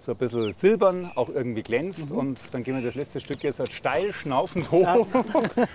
so 0.00 0.12
ein 0.12 0.18
bisschen 0.18 0.52
silbern, 0.52 1.10
auch 1.14 1.28
irgendwie 1.28 1.62
glänzt. 1.62 2.10
Mhm. 2.10 2.16
Und 2.16 2.38
dann 2.52 2.62
gehen 2.62 2.74
wir 2.74 2.82
das 2.82 2.94
letzte 2.94 3.20
Stück 3.20 3.42
jetzt 3.42 3.58
halt 3.58 3.72
steil 3.72 4.12
schnaufend 4.12 4.70
hoch. 4.70 5.06
Ja. 5.16 5.66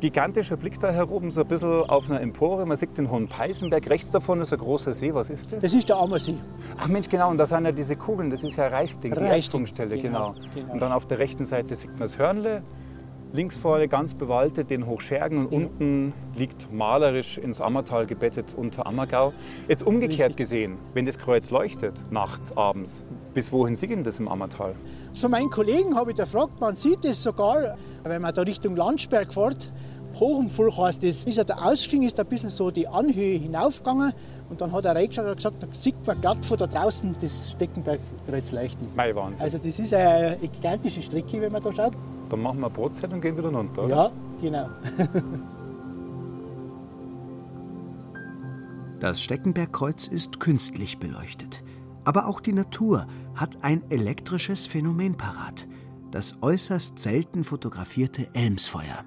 Gigantischer 0.00 0.56
Blick 0.56 0.80
da 0.80 0.90
heroben, 0.90 1.30
so 1.30 1.42
ein 1.42 1.46
bisschen 1.46 1.68
auf 1.68 2.08
einer 2.08 2.22
Empore. 2.22 2.64
Man 2.64 2.76
sieht 2.76 2.96
den 2.96 3.10
Hohen 3.10 3.28
Peißenberg. 3.28 3.88
Rechts 3.90 4.10
davon 4.10 4.40
ist 4.40 4.50
ein 4.50 4.58
großer 4.58 4.94
See. 4.94 5.12
Was 5.12 5.28
ist 5.28 5.52
das? 5.52 5.60
Das 5.60 5.74
ist 5.74 5.90
der 5.90 5.96
Ammersee. 5.96 6.36
Ach 6.78 6.88
Mensch, 6.88 7.10
genau. 7.10 7.28
Und 7.28 7.36
da 7.36 7.44
sind 7.44 7.66
ja 7.66 7.72
diese 7.72 7.96
Kugeln. 7.96 8.30
Das 8.30 8.42
ist 8.42 8.56
ja 8.56 8.68
Reisding, 8.68 9.14
die 9.14 9.20
Eisprungstelle. 9.20 10.00
Genau, 10.00 10.32
genau. 10.32 10.50
genau. 10.54 10.72
Und 10.72 10.80
dann 10.80 10.92
auf 10.92 11.06
der 11.06 11.18
rechten 11.18 11.44
Seite 11.44 11.74
sieht 11.74 11.90
man 11.90 12.00
das 12.00 12.16
Hörnle. 12.16 12.62
Links 13.32 13.56
vorne 13.56 13.86
ganz 13.86 14.14
bewaldet 14.14 14.70
den 14.70 14.86
Hochschergen 14.86 15.46
und 15.46 15.52
unten 15.52 16.12
liegt 16.34 16.72
malerisch 16.72 17.38
ins 17.38 17.60
Ammertal 17.60 18.06
gebettet 18.06 18.54
unter 18.56 18.88
Ammergau. 18.88 19.32
Jetzt 19.68 19.86
umgekehrt 19.86 20.36
gesehen, 20.36 20.78
wenn 20.94 21.06
das 21.06 21.16
Kreuz 21.16 21.50
leuchtet, 21.50 21.94
nachts, 22.10 22.56
abends, 22.56 23.04
bis 23.32 23.52
wohin 23.52 23.76
sieht 23.76 23.90
denn 23.90 24.02
das 24.02 24.18
im 24.18 24.26
Ammertal? 24.26 24.74
Von 25.14 25.30
meinen 25.30 25.48
Kollegen 25.48 25.94
habe 25.94 26.10
ich 26.10 26.16
gefragt, 26.16 26.58
man 26.58 26.74
sieht 26.74 27.04
es 27.04 27.22
sogar, 27.22 27.76
wenn 28.02 28.20
man 28.20 28.34
da 28.34 28.42
Richtung 28.42 28.74
Landsberg 28.74 29.32
fährt, 29.32 29.70
hoch 30.18 30.38
und 30.38 30.50
voll 30.50 30.72
heißt 30.72 31.04
das. 31.04 31.24
Wie 31.24 31.38
er 31.38 31.44
da 31.44 31.54
ausgestiegen 31.54 32.04
ist, 32.04 32.18
ein 32.18 32.26
bisschen 32.26 32.50
so 32.50 32.72
die 32.72 32.88
Anhöhe 32.88 33.38
hinaufgegangen 33.38 34.12
und 34.48 34.60
dann 34.60 34.72
hat 34.72 34.84
er 34.86 34.96
reingeschaut 34.96 35.26
und 35.26 35.36
gesagt, 35.36 35.62
da 35.62 35.68
sieht 35.72 36.04
man 36.04 36.20
gerade 36.20 36.42
von 36.42 36.58
da 36.58 36.66
draußen 36.66 37.14
das 37.20 37.52
Steckenbergkreuz 37.52 38.50
leuchten. 38.50 38.88
Mein 38.96 39.14
Wahnsinn. 39.14 39.44
Also 39.44 39.58
das 39.58 39.78
ist 39.78 39.94
eine 39.94 40.36
gigantische 40.52 41.00
Strecke, 41.00 41.40
wenn 41.40 41.52
man 41.52 41.62
da 41.62 41.70
schaut. 41.70 41.92
Dann 42.30 42.42
machen 42.42 42.60
wir 42.60 42.66
eine 42.66 42.74
Brotzeit 42.74 43.12
und 43.12 43.20
gehen 43.20 43.36
wieder 43.36 43.50
runter, 43.50 43.84
oder? 43.84 43.96
Ja, 43.96 44.12
genau. 44.40 44.68
das 49.00 49.20
Steckenbergkreuz 49.20 50.06
ist 50.06 50.40
künstlich 50.40 50.98
beleuchtet. 50.98 51.62
Aber 52.04 52.26
auch 52.26 52.40
die 52.40 52.52
Natur 52.52 53.06
hat 53.34 53.62
ein 53.62 53.82
elektrisches 53.90 54.66
Phänomen 54.66 55.16
parat. 55.16 55.66
Das 56.10 56.36
äußerst 56.40 56.98
selten 56.98 57.44
fotografierte 57.44 58.28
Elmsfeuer. 58.32 59.04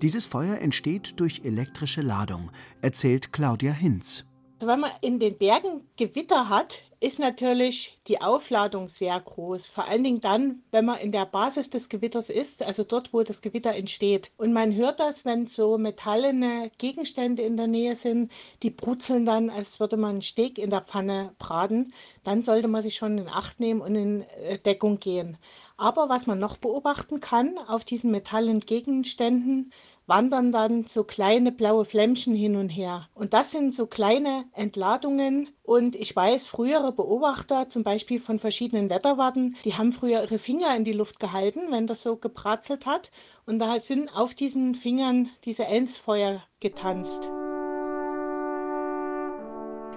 Dieses 0.00 0.26
Feuer 0.26 0.58
entsteht 0.58 1.20
durch 1.20 1.42
elektrische 1.44 2.02
Ladung, 2.02 2.50
erzählt 2.82 3.32
Claudia 3.32 3.72
Hinz. 3.72 4.24
Wenn 4.60 4.80
man 4.80 4.90
in 5.00 5.18
den 5.18 5.36
Bergen 5.36 5.82
Gewitter 5.96 6.48
hat, 6.48 6.82
ist 7.04 7.18
natürlich 7.18 7.98
die 8.08 8.22
Aufladung 8.22 8.88
sehr 8.88 9.20
groß. 9.20 9.68
Vor 9.68 9.86
allen 9.86 10.02
Dingen 10.02 10.20
dann, 10.20 10.62
wenn 10.70 10.86
man 10.86 10.98
in 10.98 11.12
der 11.12 11.26
Basis 11.26 11.68
des 11.68 11.90
Gewitters 11.90 12.30
ist, 12.30 12.62
also 12.62 12.82
dort, 12.82 13.12
wo 13.12 13.22
das 13.22 13.42
Gewitter 13.42 13.74
entsteht. 13.74 14.30
Und 14.38 14.54
man 14.54 14.74
hört 14.74 15.00
das, 15.00 15.26
wenn 15.26 15.46
so 15.46 15.76
metallene 15.76 16.70
Gegenstände 16.78 17.42
in 17.42 17.58
der 17.58 17.66
Nähe 17.66 17.94
sind, 17.94 18.32
die 18.62 18.70
brutzeln 18.70 19.26
dann, 19.26 19.50
als 19.50 19.80
würde 19.80 19.98
man 19.98 20.12
einen 20.12 20.22
Steak 20.22 20.56
in 20.56 20.70
der 20.70 20.80
Pfanne 20.80 21.34
braten. 21.38 21.92
Dann 22.22 22.40
sollte 22.40 22.68
man 22.68 22.80
sich 22.80 22.96
schon 22.96 23.18
in 23.18 23.28
Acht 23.28 23.60
nehmen 23.60 23.82
und 23.82 23.94
in 23.94 24.22
äh, 24.42 24.58
Deckung 24.58 24.98
gehen. 24.98 25.36
Aber 25.76 26.08
was 26.08 26.26
man 26.26 26.38
noch 26.38 26.56
beobachten 26.56 27.20
kann 27.20 27.58
auf 27.58 27.84
diesen 27.84 28.12
metallenen 28.12 28.60
Gegenständen, 28.60 29.72
wandern 30.06 30.52
dann 30.52 30.84
so 30.84 31.04
kleine 31.04 31.52
blaue 31.52 31.84
Flämmchen 31.84 32.34
hin 32.34 32.56
und 32.56 32.68
her. 32.68 33.08
Und 33.14 33.32
das 33.32 33.50
sind 33.50 33.74
so 33.74 33.86
kleine 33.86 34.44
Entladungen. 34.52 35.48
Und 35.62 35.96
ich 35.96 36.14
weiß, 36.14 36.46
frühere 36.46 36.92
Beobachter, 36.92 37.68
zum 37.68 37.84
Beispiel 37.84 38.20
von 38.20 38.38
verschiedenen 38.38 38.90
Wetterwarten, 38.90 39.56
die 39.64 39.74
haben 39.74 39.92
früher 39.92 40.22
ihre 40.22 40.38
Finger 40.38 40.76
in 40.76 40.84
die 40.84 40.92
Luft 40.92 41.20
gehalten, 41.20 41.70
wenn 41.70 41.86
das 41.86 42.02
so 42.02 42.16
gebratzelt 42.16 42.86
hat. 42.86 43.10
Und 43.46 43.58
da 43.58 43.80
sind 43.80 44.14
auf 44.14 44.34
diesen 44.34 44.74
Fingern 44.74 45.30
diese 45.44 45.64
Ensfeuer 45.64 46.42
getanzt. 46.60 47.28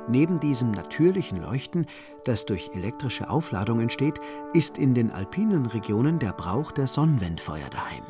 Neben 0.10 0.40
diesem 0.40 0.72
natürlichen 0.72 1.42
Leuchten, 1.42 1.86
das 2.24 2.46
durch 2.46 2.70
elektrische 2.74 3.30
Aufladung 3.30 3.82
entsteht, 3.82 4.22
ist 4.54 4.78
in 4.78 4.94
den 4.94 5.12
alpinen 5.12 5.66
Regionen 5.66 6.18
der 6.18 6.32
Brauch 6.32 6.72
der 6.72 6.88
Sonnenwendfeuer 6.88 7.70
daheim. 7.70 8.04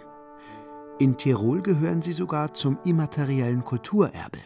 In 1.00 1.16
Tirol 1.16 1.62
gehören 1.62 2.02
sie 2.02 2.12
sogar 2.12 2.54
zum 2.54 2.80
immateriellen 2.84 3.64
Kulturerbe. 3.64 4.40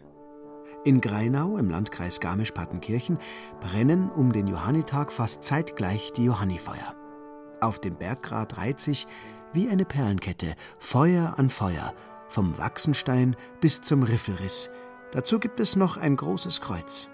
In 0.83 0.99
Greinau 0.99 1.55
im 1.55 1.69
Landkreis 1.69 2.19
Garmisch-Partenkirchen 2.19 3.19
brennen 3.61 4.11
um 4.11 4.33
den 4.33 4.47
Johannitag 4.47 5.11
fast 5.11 5.45
zeitgleich 5.45 6.11
die 6.11 6.25
Johannifeuer. 6.25 6.95
Auf 7.61 7.79
dem 7.79 7.95
Berggrat 7.95 8.57
reiht 8.57 8.81
sich 8.81 9.07
wie 9.53 9.69
eine 9.69 9.85
Perlenkette 9.85 10.55
Feuer 10.79 11.35
an 11.37 11.49
Feuer, 11.49 11.93
vom 12.27 12.57
Wachsenstein 12.57 13.37
bis 13.61 13.81
zum 13.81 14.03
Riffelriss. 14.03 14.69
Dazu 15.13 15.39
gibt 15.39 15.59
es 15.61 15.77
noch 15.77 15.95
ein 15.95 16.17
großes 16.17 16.59
Kreuz. 16.59 17.07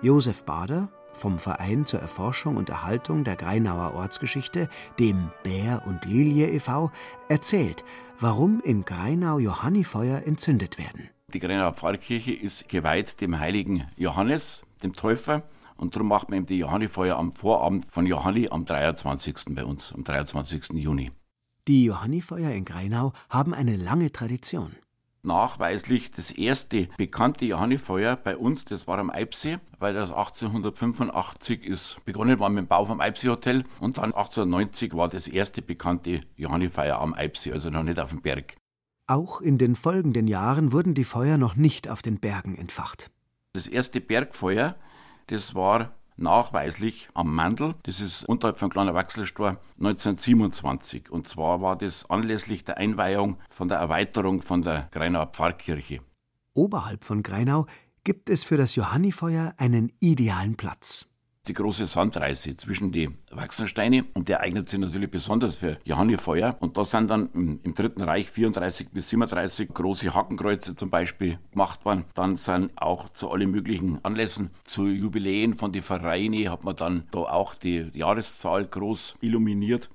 Josef 0.00 0.44
Bader 0.44 0.88
vom 1.20 1.38
Verein 1.38 1.84
zur 1.84 2.00
Erforschung 2.00 2.56
und 2.56 2.70
Erhaltung 2.70 3.24
der 3.24 3.36
Greinauer 3.36 3.94
Ortsgeschichte, 3.94 4.68
dem 4.98 5.30
Bär 5.42 5.82
und 5.86 6.06
Lilie 6.06 6.48
e.V., 6.50 6.90
erzählt, 7.28 7.84
warum 8.18 8.60
in 8.64 8.84
Greinau 8.84 9.38
Johannifeuer 9.38 10.22
entzündet 10.26 10.78
werden. 10.78 11.10
Die 11.32 11.38
Greinauer 11.38 11.74
Pfarrkirche 11.74 12.32
ist 12.32 12.68
geweiht 12.68 13.20
dem 13.20 13.38
heiligen 13.38 13.84
Johannes, 13.96 14.64
dem 14.82 14.94
Täufer. 14.94 15.42
Und 15.76 15.94
darum 15.94 16.08
macht 16.08 16.28
man 16.28 16.38
eben 16.38 16.46
die 16.46 16.58
Johannifeuer 16.58 17.16
am 17.16 17.32
Vorabend 17.32 17.90
von 17.90 18.06
Johanni 18.06 18.48
am 18.50 18.64
23. 18.64 19.36
bei 19.50 19.64
uns, 19.64 19.92
am 19.94 20.04
23. 20.04 20.70
Juni. 20.74 21.12
Die 21.68 21.84
Johannifeuer 21.84 22.50
in 22.50 22.64
Greinau 22.64 23.12
haben 23.28 23.54
eine 23.54 23.76
lange 23.76 24.10
Tradition 24.10 24.74
nachweislich 25.22 26.10
das 26.10 26.30
erste 26.30 26.88
bekannte 26.96 27.44
Johannifeuer 27.44 28.16
bei 28.16 28.36
uns, 28.36 28.64
das 28.64 28.86
war 28.86 28.98
am 28.98 29.10
Eibsee, 29.10 29.58
weil 29.78 29.94
das 29.94 30.10
1885 30.10 31.64
ist 31.64 32.04
begonnen 32.04 32.38
war 32.38 32.48
mit 32.48 32.64
dem 32.64 32.68
Bau 32.68 32.86
vom 32.86 33.00
Eibsee 33.00 33.28
Hotel 33.28 33.64
und 33.80 33.98
dann 33.98 34.12
1890 34.14 34.94
war 34.94 35.08
das 35.08 35.28
erste 35.28 35.62
bekannte 35.62 36.22
Johannifeuer 36.36 36.98
am 36.98 37.14
Eibsee, 37.14 37.52
also 37.52 37.70
noch 37.70 37.82
nicht 37.82 38.00
auf 38.00 38.10
dem 38.10 38.22
Berg. 38.22 38.56
Auch 39.06 39.40
in 39.40 39.58
den 39.58 39.74
folgenden 39.74 40.28
Jahren 40.28 40.72
wurden 40.72 40.94
die 40.94 41.04
Feuer 41.04 41.36
noch 41.36 41.56
nicht 41.56 41.88
auf 41.88 42.00
den 42.00 42.20
Bergen 42.20 42.54
entfacht. 42.54 43.10
Das 43.52 43.66
erste 43.66 44.00
Bergfeuer, 44.00 44.76
das 45.26 45.54
war 45.54 45.92
nachweislich 46.20 47.08
am 47.14 47.34
Mandel. 47.34 47.74
Das 47.82 48.00
ist 48.00 48.24
unterhalb 48.24 48.58
von 48.58 48.70
Kleiner 48.70 48.94
Wachselstor 48.94 49.56
1927. 49.78 51.10
Und 51.10 51.28
zwar 51.28 51.60
war 51.60 51.76
das 51.76 52.08
anlässlich 52.08 52.64
der 52.64 52.78
Einweihung 52.78 53.38
von 53.50 53.68
der 53.68 53.78
Erweiterung 53.78 54.42
von 54.42 54.62
der 54.62 54.88
Greinauer 54.92 55.26
Pfarrkirche. 55.26 56.00
Oberhalb 56.54 57.04
von 57.04 57.22
Greinau 57.22 57.66
gibt 58.04 58.30
es 58.30 58.44
für 58.44 58.56
das 58.56 58.74
Johannifeuer 58.74 59.54
einen 59.58 59.92
idealen 60.00 60.56
Platz 60.56 61.09
die 61.48 61.54
große 61.54 61.86
Sandreise 61.86 62.56
zwischen 62.56 62.92
die 62.92 63.10
Wachsensteine 63.30 64.04
und 64.14 64.28
der 64.28 64.40
eignet 64.40 64.68
sich 64.68 64.78
natürlich 64.78 65.10
besonders 65.10 65.56
für 65.56 65.78
Johannifeuer. 65.84 66.56
Und 66.60 66.76
da 66.76 66.84
sind 66.84 67.08
dann 67.08 67.30
im, 67.32 67.60
im, 67.62 67.74
Dritten 67.74 68.02
Reich 68.02 68.30
34 68.30 68.90
bis 68.90 69.08
37 69.08 69.72
große 69.72 70.12
Hakenkreuze 70.12 70.76
zum 70.76 70.90
Beispiel 70.90 71.38
gemacht 71.50 71.84
worden. 71.84 72.04
Dann 72.14 72.36
sind 72.36 72.70
auch 72.76 73.10
zu 73.10 73.30
allen 73.30 73.50
möglichen 73.50 74.04
Anlässen, 74.04 74.50
zu 74.64 74.86
Jubiläen 74.86 75.54
von 75.54 75.72
den 75.72 75.82
Vereinen 75.82 76.50
hat 76.50 76.64
man 76.64 76.76
dann 76.76 77.04
da 77.10 77.20
auch 77.20 77.54
die 77.54 77.90
Jahreszahl 77.94 78.66
groß 78.66 79.16
illuminiert. 79.20 79.90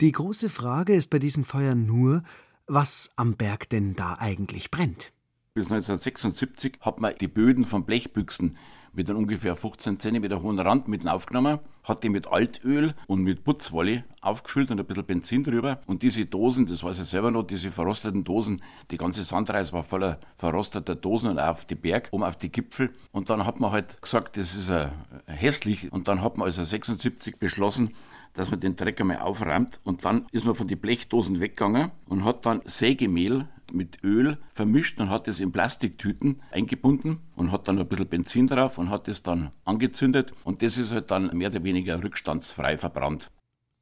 Die 0.00 0.12
große 0.12 0.48
Frage 0.50 0.94
ist 0.94 1.10
bei 1.10 1.18
diesen 1.18 1.44
Feuern 1.44 1.86
nur, 1.86 2.22
was 2.66 3.10
am 3.16 3.36
Berg 3.36 3.68
denn 3.70 3.94
da 3.94 4.16
eigentlich 4.18 4.70
brennt. 4.70 5.12
Bis 5.54 5.70
1976 5.70 6.78
hat 6.80 7.00
man 7.00 7.14
die 7.18 7.28
Böden 7.28 7.64
von 7.64 7.84
Blechbüchsen 7.84 8.58
mit 8.96 9.10
einem 9.10 9.18
ungefähr 9.20 9.54
15 9.54 10.00
cm 10.00 10.42
hohen 10.42 10.58
Rand 10.58 10.88
mitten 10.88 11.08
aufgenommen, 11.08 11.58
hat 11.84 12.02
die 12.02 12.08
mit 12.08 12.26
Altöl 12.26 12.94
und 13.06 13.22
mit 13.22 13.44
Putzwolle 13.44 14.04
aufgefüllt 14.20 14.70
und 14.70 14.80
ein 14.80 14.86
bisschen 14.86 15.04
Benzin 15.04 15.44
drüber. 15.44 15.80
Und 15.86 16.02
diese 16.02 16.26
Dosen, 16.26 16.66
das 16.66 16.82
weiß 16.82 16.98
ich 16.98 17.06
selber 17.06 17.30
noch, 17.30 17.44
diese 17.44 17.70
verrosteten 17.70 18.24
Dosen, 18.24 18.62
die 18.90 18.96
ganze 18.96 19.22
Sandreise 19.22 19.72
war 19.72 19.84
voller 19.84 20.18
verrosteter 20.38 20.94
Dosen 20.96 21.30
und 21.30 21.38
auf 21.38 21.64
die 21.64 21.74
Berg, 21.74 22.08
um 22.10 22.22
auf 22.22 22.36
die 22.36 22.50
Gipfel. 22.50 22.90
Und 23.12 23.30
dann 23.30 23.46
hat 23.46 23.60
man 23.60 23.70
halt 23.70 24.00
gesagt, 24.02 24.36
das 24.36 24.56
ist 24.56 24.70
äh, 24.70 24.88
hässlich. 25.26 25.92
Und 25.92 26.08
dann 26.08 26.22
hat 26.22 26.38
man 26.38 26.46
also 26.46 26.64
76 26.64 27.36
beschlossen, 27.36 27.94
dass 28.34 28.50
man 28.50 28.60
den 28.60 28.76
Dreck 28.76 29.00
einmal 29.00 29.18
aufräumt. 29.18 29.80
Und 29.84 30.04
dann 30.04 30.26
ist 30.32 30.44
man 30.44 30.54
von 30.54 30.68
den 30.68 30.78
Blechdosen 30.78 31.40
weggegangen 31.40 31.90
und 32.06 32.24
hat 32.24 32.46
dann 32.46 32.62
Sägemehl 32.64 33.46
mit 33.72 34.02
Öl 34.04 34.38
vermischt 34.54 35.00
und 35.00 35.10
hat 35.10 35.28
es 35.28 35.40
in 35.40 35.52
Plastiktüten 35.52 36.42
eingebunden 36.50 37.18
und 37.34 37.52
hat 37.52 37.68
dann 37.68 37.78
ein 37.78 37.88
bisschen 37.88 38.08
Benzin 38.08 38.46
drauf 38.46 38.78
und 38.78 38.90
hat 38.90 39.08
es 39.08 39.22
dann 39.22 39.50
angezündet. 39.64 40.32
Und 40.44 40.62
das 40.62 40.76
ist 40.76 40.92
halt 40.92 41.10
dann 41.10 41.36
mehr 41.36 41.50
oder 41.50 41.64
weniger 41.64 42.02
rückstandsfrei 42.02 42.78
verbrannt. 42.78 43.30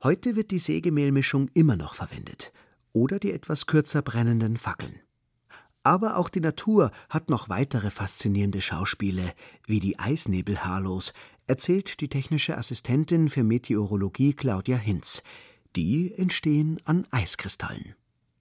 Heute 0.02 0.36
wird 0.36 0.50
die 0.50 0.58
Sägemehlmischung 0.58 1.50
immer 1.54 1.76
noch 1.76 1.94
verwendet. 1.94 2.52
Oder 2.92 3.18
die 3.18 3.32
etwas 3.32 3.66
kürzer 3.66 4.02
brennenden 4.02 4.56
Fackeln. 4.56 5.00
Aber 5.82 6.16
auch 6.16 6.30
die 6.30 6.40
Natur 6.40 6.90
hat 7.10 7.28
noch 7.28 7.48
weitere 7.48 7.90
faszinierende 7.90 8.62
Schauspiele, 8.62 9.34
wie 9.66 9.80
die 9.80 9.98
Eisnebelhalos, 9.98 11.12
erzählt 11.46 12.00
die 12.00 12.08
technische 12.08 12.56
Assistentin 12.56 13.28
für 13.28 13.44
Meteorologie 13.44 14.32
Claudia 14.32 14.76
Hinz. 14.76 15.22
Die 15.76 16.14
entstehen 16.14 16.80
an 16.84 17.06
Eiskristallen. 17.10 17.94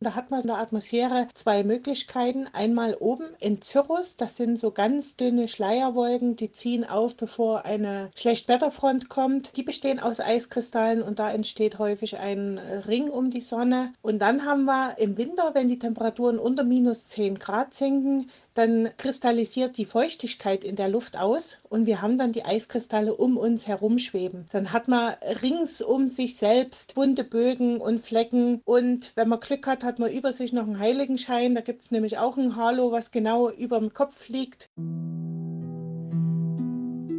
Da 0.04 0.16
hat 0.16 0.32
man 0.32 0.42
in 0.42 0.48
der 0.48 0.58
Atmosphäre 0.58 1.28
zwei 1.34 1.64
Möglichkeiten. 1.64 2.48
Einmal 2.52 2.96
oben 3.00 3.26
in 3.40 3.62
Cirrus, 3.62 4.18
das 4.18 4.36
sind 4.36 4.60
so 4.60 4.72
ganz 4.72 5.16
dünne 5.16 5.48
Schleierwolken, 5.48 6.36
die 6.36 6.52
ziehen 6.52 6.84
auf, 6.84 7.16
bevor 7.16 7.66
eine 7.66 8.12
Schlechtwetterfront 8.16 9.10
kommt. 9.10 9.56
Die 9.56 9.64
bestehen 9.64 10.00
aus 10.00 10.20
Eiskristallen 10.20 11.02
und 11.02 11.20
da 11.20 11.32
entsteht 11.32 11.80
häufig 11.80 12.18
ein 12.18 12.58
Ring 12.58 13.10
um 13.10 13.32
die 13.32 13.42
Sonne. 13.42 13.94
Und 14.02 14.20
dann 14.20 14.46
haben 14.46 14.66
wir 14.66 14.98
im 14.98 15.18
Winter, 15.18 15.52
wenn 15.54 15.70
die 15.70 15.80
Temperaturen 15.80 16.38
unter 16.38 16.64
minus 16.64 17.08
10 17.08 17.40
Grad 17.40 17.74
sinken, 17.74 18.30
dann 18.54 18.90
kristallisiert 18.98 19.78
die 19.78 19.86
Feuchtigkeit 19.86 20.64
in 20.64 20.76
der 20.76 20.90
Luft 20.90 21.18
aus 21.18 21.58
und 21.70 21.86
wir 21.86 22.02
haben 22.02 22.18
dann 22.18 22.34
die 22.34 22.46
Eiskristalle 22.46 23.16
um 23.16 23.38
uns 23.38 23.68
herum 23.68 23.98
schweben. 23.98 24.48
Dann 24.52 24.72
hat 24.72 24.88
man 24.88 25.14
rings 25.42 25.82
um 25.82 26.08
sich 26.08 26.38
selbst 26.38 26.96
bunte 26.96 27.24
Bögen 27.24 27.82
und 27.82 28.02
Flecken 28.02 28.62
und 28.66 29.12
wenn 29.16 29.30
man 29.30 29.40
Glück 29.40 29.68
hat, 29.68 29.84
hat 29.84 30.00
man 30.00 30.12
über 30.12 30.34
sich 30.34 30.54
noch 30.54 30.64
einen 30.64 30.80
Heiligenschein. 30.80 31.56
Da 31.56 31.62
gibt 31.62 31.82
es 31.82 31.92
nämlich 31.92 32.18
auch 32.18 32.38
ein 32.38 32.56
Halo, 32.56 32.92
was 32.92 33.12
genau 33.12 33.50
über 33.50 33.80
dem 33.80 33.94
Kopf 33.94 34.30
liegt. 34.30 34.70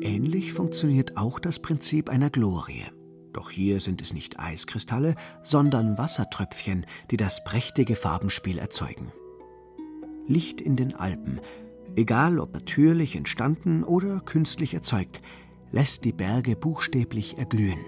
Ähnlich 0.01 0.53
funktioniert 0.53 1.17
auch 1.17 1.39
das 1.39 1.59
Prinzip 1.61 2.11
einer 2.11 2.31
Glorie. 2.31 2.85
Doch 3.33 3.51
hier 3.51 3.81
sind 3.81 4.01
es 4.01 4.15
nicht 4.15 4.39
Eiskristalle, 4.39 5.17
sondern 5.43 5.99
Wassertröpfchen, 5.99 6.87
die 7.11 7.17
das 7.17 7.43
prächtige 7.43 7.97
Farbenspiel 7.97 8.59
erzeugen. 8.59 9.13
Licht 10.27 10.61
in 10.61 10.77
den 10.77 10.95
Alpen, 10.95 11.41
egal 11.97 12.39
ob 12.39 12.55
natürlich 12.55 13.17
entstanden 13.17 13.85
oder 13.85 14.21
künstlich 14.21 14.75
erzeugt, 14.75 15.23
lässt 15.71 16.05
die 16.05 16.13
Berge 16.13 16.57
buchstäblich 16.57 17.39
erglühen. 17.39 17.81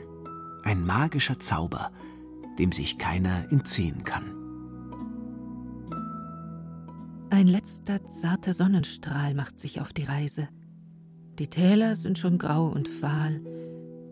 Ein 0.62 0.84
magischer 0.84 1.38
Zauber, 1.38 1.92
dem 2.58 2.72
sich 2.72 2.98
keiner 2.98 3.50
entziehen 3.50 4.04
kann. 4.04 4.34
Ein 7.30 7.48
letzter 7.48 8.08
zarter 8.08 8.54
Sonnenstrahl 8.54 9.34
macht 9.34 9.58
sich 9.58 9.80
auf 9.80 9.92
die 9.92 10.04
Reise. 10.04 10.48
Die 11.38 11.48
Täler 11.48 11.96
sind 11.96 12.18
schon 12.18 12.38
grau 12.38 12.68
und 12.68 12.88
fahl, 12.88 13.40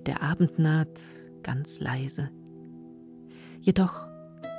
der 0.06 0.22
Abend 0.22 0.58
naht 0.58 1.00
ganz 1.42 1.80
leise. 1.80 2.30
Jedoch 3.60 4.08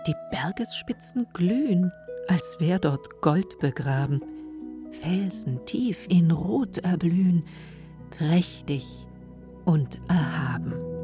die 0.08 0.16
Bergesspitzen 0.32 1.28
glühen 1.34 1.92
als 2.28 2.60
wär 2.60 2.80
dort 2.80 3.22
Gold 3.22 3.60
begraben, 3.60 4.22
Felsen 4.92 5.66
tief 5.66 6.06
in 6.10 6.32
Rot 6.32 6.78
erblühen, 6.80 7.44
prächtig 8.12 8.86
und 9.66 10.00
erhaben. 10.08 10.95